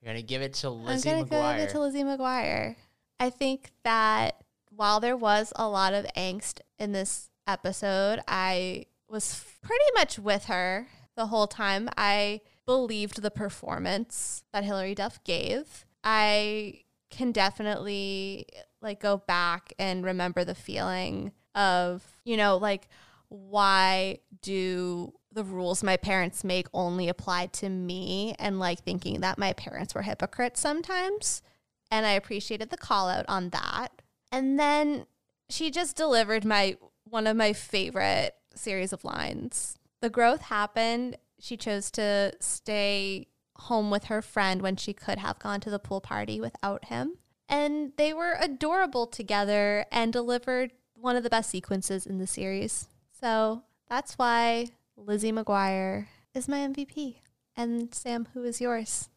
[0.00, 1.56] You're gonna give it to Lizzie I'm gonna McGuire.
[1.56, 2.76] give it to Lizzie McGuire.
[3.18, 4.36] I think that
[4.70, 10.44] while there was a lot of angst in this episode, I was pretty much with
[10.44, 10.86] her
[11.16, 11.88] the whole time.
[11.96, 15.86] I believed the performance that Hilary Duff gave.
[16.04, 18.46] I can definitely
[18.86, 22.88] like go back and remember the feeling of, you know, like
[23.28, 29.38] why do the rules my parents make only apply to me and like thinking that
[29.38, 31.42] my parents were hypocrites sometimes.
[31.90, 33.88] And I appreciated the call out on that.
[34.32, 35.06] And then
[35.50, 39.76] she just delivered my one of my favorite series of lines.
[40.00, 41.16] The growth happened.
[41.38, 45.78] She chose to stay home with her friend when she could have gone to the
[45.78, 47.18] pool party without him.
[47.48, 52.88] And they were adorable together and delivered one of the best sequences in the series.
[53.20, 57.16] So that's why Lizzie McGuire is my MVP.
[57.56, 59.08] And Sam, who is yours?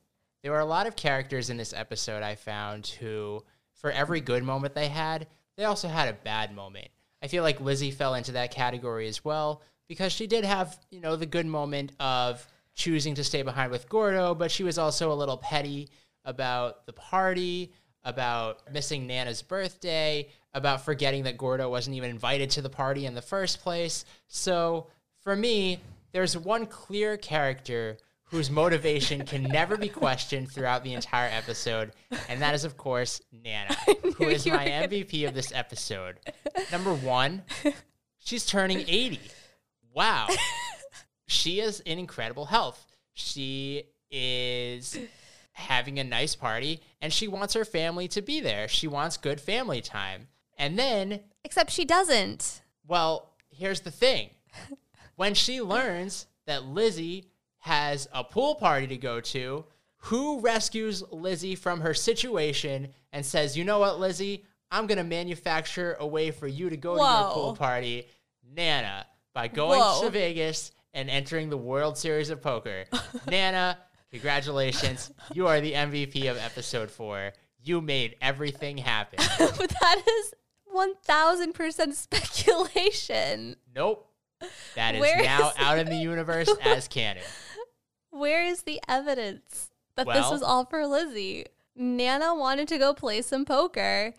[0.44, 4.44] There were a lot of characters in this episode I found who, for every good
[4.44, 5.28] moment they had,
[5.58, 6.88] they also had a bad moment.
[7.22, 11.02] I feel like Lizzie fell into that category as well because she did have, you
[11.02, 15.12] know, the good moment of choosing to stay behind with Gordo, but she was also
[15.12, 15.90] a little petty
[16.24, 17.74] about the party,
[18.10, 23.14] about missing Nana's birthday, about forgetting that Gordo wasn't even invited to the party in
[23.14, 24.04] the first place.
[24.28, 24.88] So
[25.22, 25.80] for me,
[26.12, 31.92] there's one clear character whose motivation can never be questioned throughout the entire episode,
[32.28, 33.74] and that is, of course, Nana,
[34.18, 36.20] who is my MVP of this episode.
[36.72, 37.44] Number one,
[38.20, 39.20] she's turning 80.
[39.94, 40.28] Wow.
[41.28, 42.86] she is in incredible health.
[43.14, 44.98] She is
[45.60, 48.68] having a nice party, and she wants her family to be there.
[48.68, 50.28] She wants good family time.
[50.58, 52.62] And then Except she doesn't.
[52.88, 54.30] well, here's the thing.
[55.16, 57.26] When she learns that Lizzie
[57.60, 59.66] has a pool party to go to,
[59.98, 64.46] who rescues Lizzie from her situation and says, you know what, Lizzie?
[64.72, 68.08] I'm going to manufacture a way for you to go to your pool party,
[68.56, 70.04] Nana, by going Whoa.
[70.04, 72.86] to Vegas and entering the World Series of Poker.
[73.30, 73.78] Nana,
[74.12, 75.12] congratulations.
[75.34, 77.34] You are the MVP of episode four.
[77.64, 79.20] You made everything happen.
[79.38, 80.34] but that is
[80.74, 83.56] 1000% speculation.
[83.76, 84.08] Nope.
[84.76, 87.24] That is Where now is- out in the universe as canon.
[88.12, 91.46] Where is the evidence that this was all for Lizzie?
[91.76, 94.14] Nana wanted to go play some poker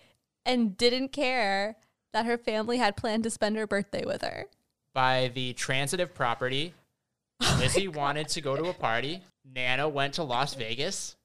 [0.47, 1.77] and didn't care
[2.13, 4.47] that her family had planned to spend her birthday with her.
[4.95, 6.75] By the transitive property,
[7.41, 9.23] oh Lizzie wanted to go to a party.
[9.55, 11.17] Nana went to Las Vegas.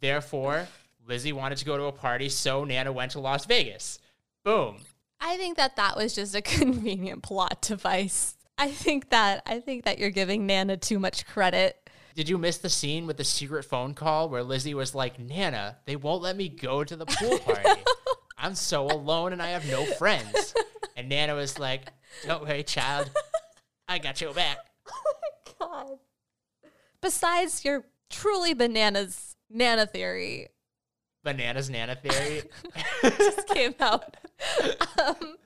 [0.00, 0.68] Therefore,
[1.06, 3.98] Lizzie wanted to go to a party, so Nana went to Las Vegas.
[4.44, 4.78] Boom.
[5.20, 8.36] I think that that was just a convenient plot device.
[8.58, 11.90] I think that I think that you're giving Nana too much credit.
[12.14, 15.76] Did you miss the scene with the secret phone call where Lizzie was like, Nana,
[15.84, 17.82] they won't let me go to the pool party?
[18.38, 20.54] I'm so alone and I have no friends.
[20.96, 21.82] And Nana was like,
[22.24, 23.10] Don't worry, child.
[23.86, 24.58] I got your back.
[25.58, 25.98] Oh my god.
[27.00, 30.48] Besides your truly bananas Nana theory
[31.26, 32.42] Bananas Nana theory.
[33.02, 34.16] just came out.
[34.96, 35.36] Um,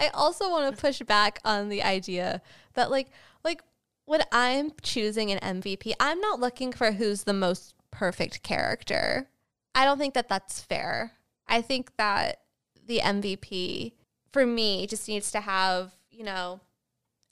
[0.00, 2.42] I also want to push back on the idea
[2.74, 3.08] that like
[3.44, 3.62] like
[4.06, 9.28] when I'm choosing an MVP, I'm not looking for who's the most perfect character.
[9.72, 11.12] I don't think that that's fair.
[11.46, 12.40] I think that
[12.84, 13.92] the MVP
[14.32, 16.60] for me just needs to have, you know,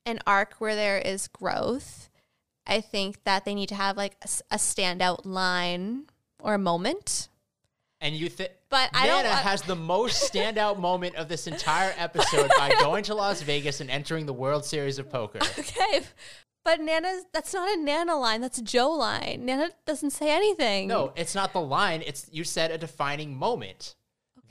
[0.06, 2.09] an arc where there is growth.
[2.70, 4.16] I think that they need to have like
[4.50, 6.04] a standout line
[6.40, 7.28] or a moment.
[8.00, 11.46] And you think But I Nana don't wa- has the most standout moment of this
[11.46, 15.40] entire episode by going to Las Vegas and entering the World Series of Poker.
[15.58, 16.00] Okay.
[16.64, 19.44] But Nana's that's not a Nana line, that's a Jo line.
[19.44, 20.88] Nana doesn't say anything.
[20.88, 22.02] No, it's not the line.
[22.06, 23.96] It's you said a defining moment.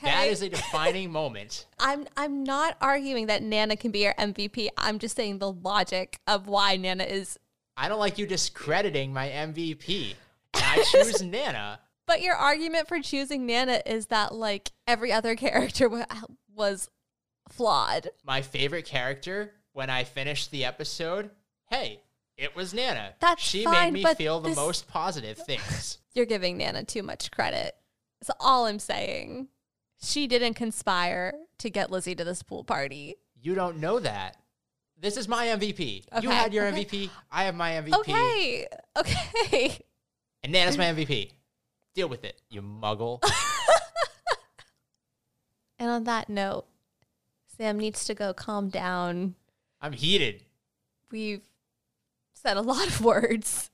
[0.01, 0.11] Okay.
[0.11, 1.65] That is a defining moment.
[1.79, 4.69] I'm I'm not arguing that Nana can be our MVP.
[4.77, 7.37] I'm just saying the logic of why Nana is
[7.79, 10.13] I don't like you discrediting my MVP.
[10.53, 11.79] I choose Nana.
[12.05, 16.05] But your argument for choosing Nana is that like every other character wa-
[16.53, 16.89] was
[17.47, 18.09] flawed.
[18.25, 21.29] My favorite character when I finished the episode,
[21.69, 22.01] hey,
[22.35, 23.13] it was Nana.
[23.21, 25.99] That's she fine, made me feel the this- most positive things.
[26.13, 27.75] You're giving Nana too much credit.
[28.19, 29.47] That's all I'm saying.
[30.01, 33.15] She didn't conspire to get Lizzie to this pool party.
[33.41, 34.35] You don't know that.
[35.01, 36.05] This is my MVP.
[36.21, 36.85] You had your okay.
[36.85, 37.09] MVP.
[37.31, 37.93] I have my MVP.
[37.99, 38.67] Okay.
[38.97, 39.79] Okay.
[40.43, 41.31] And Nana's my MVP.
[41.95, 43.23] Deal with it, you muggle.
[45.79, 46.65] And on that note,
[47.57, 49.35] Sam needs to go calm down.
[49.81, 50.43] I'm heated.
[51.09, 51.41] We've
[52.33, 53.71] said a lot of words.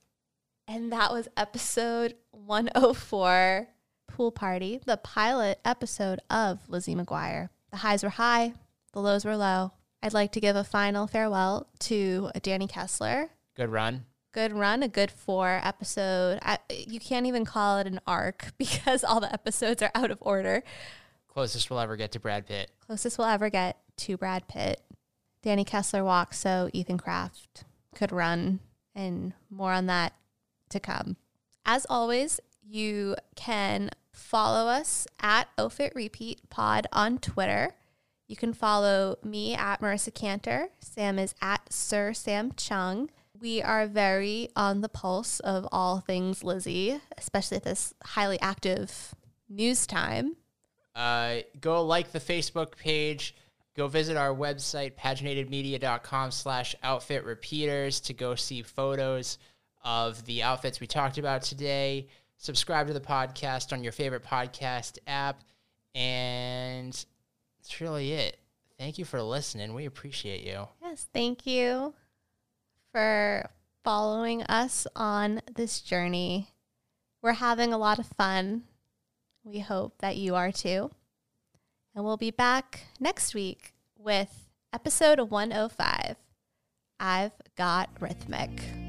[0.68, 3.68] And that was episode 104
[4.08, 7.50] Pool Party, the pilot episode of Lizzie McGuire.
[7.72, 8.54] The highs were high,
[8.94, 9.74] the lows were low.
[10.06, 13.32] I'd like to give a final farewell to Danny Kessler.
[13.56, 14.06] Good run.
[14.34, 16.38] Good run, a good four episode.
[16.44, 20.20] I, you can't even call it an arc because all the episodes are out of
[20.22, 20.62] order.
[21.28, 22.70] Closest we'll ever get to Brad Pitt.
[22.86, 24.80] Closest we'll ever get to Brad Pitt.
[25.42, 27.64] Danny Kessler walks, so Ethan Kraft
[27.96, 28.60] could run,
[28.94, 30.14] and more on that
[30.70, 31.18] to come.
[31.66, 37.74] As always, you can follow us at Outfit Repeat Pod on Twitter.
[38.28, 40.70] You can follow me at Marisa Cantor.
[40.80, 43.10] Sam is at Sir Sam Chung.
[43.40, 49.14] We are very on the pulse of all things Lizzie, especially at this highly active
[49.48, 50.38] news time.
[50.96, 53.36] Uh, go like the Facebook page.
[53.76, 59.38] Go visit our website, paginatedmedia.com slash outfit repeaters to go see photos
[59.84, 62.08] of the outfits we talked about today.
[62.38, 65.42] Subscribe to the podcast on your favorite podcast app.
[65.94, 67.06] And
[67.66, 68.38] that's really it.
[68.78, 69.74] Thank you for listening.
[69.74, 70.68] We appreciate you.
[70.82, 71.94] Yes, thank you
[72.92, 73.50] for
[73.84, 76.50] following us on this journey.
[77.22, 78.64] We're having a lot of fun.
[79.44, 80.92] We hope that you are too.
[81.96, 86.18] And we'll be back next week with episode 105
[87.00, 88.85] I've Got Rhythmic.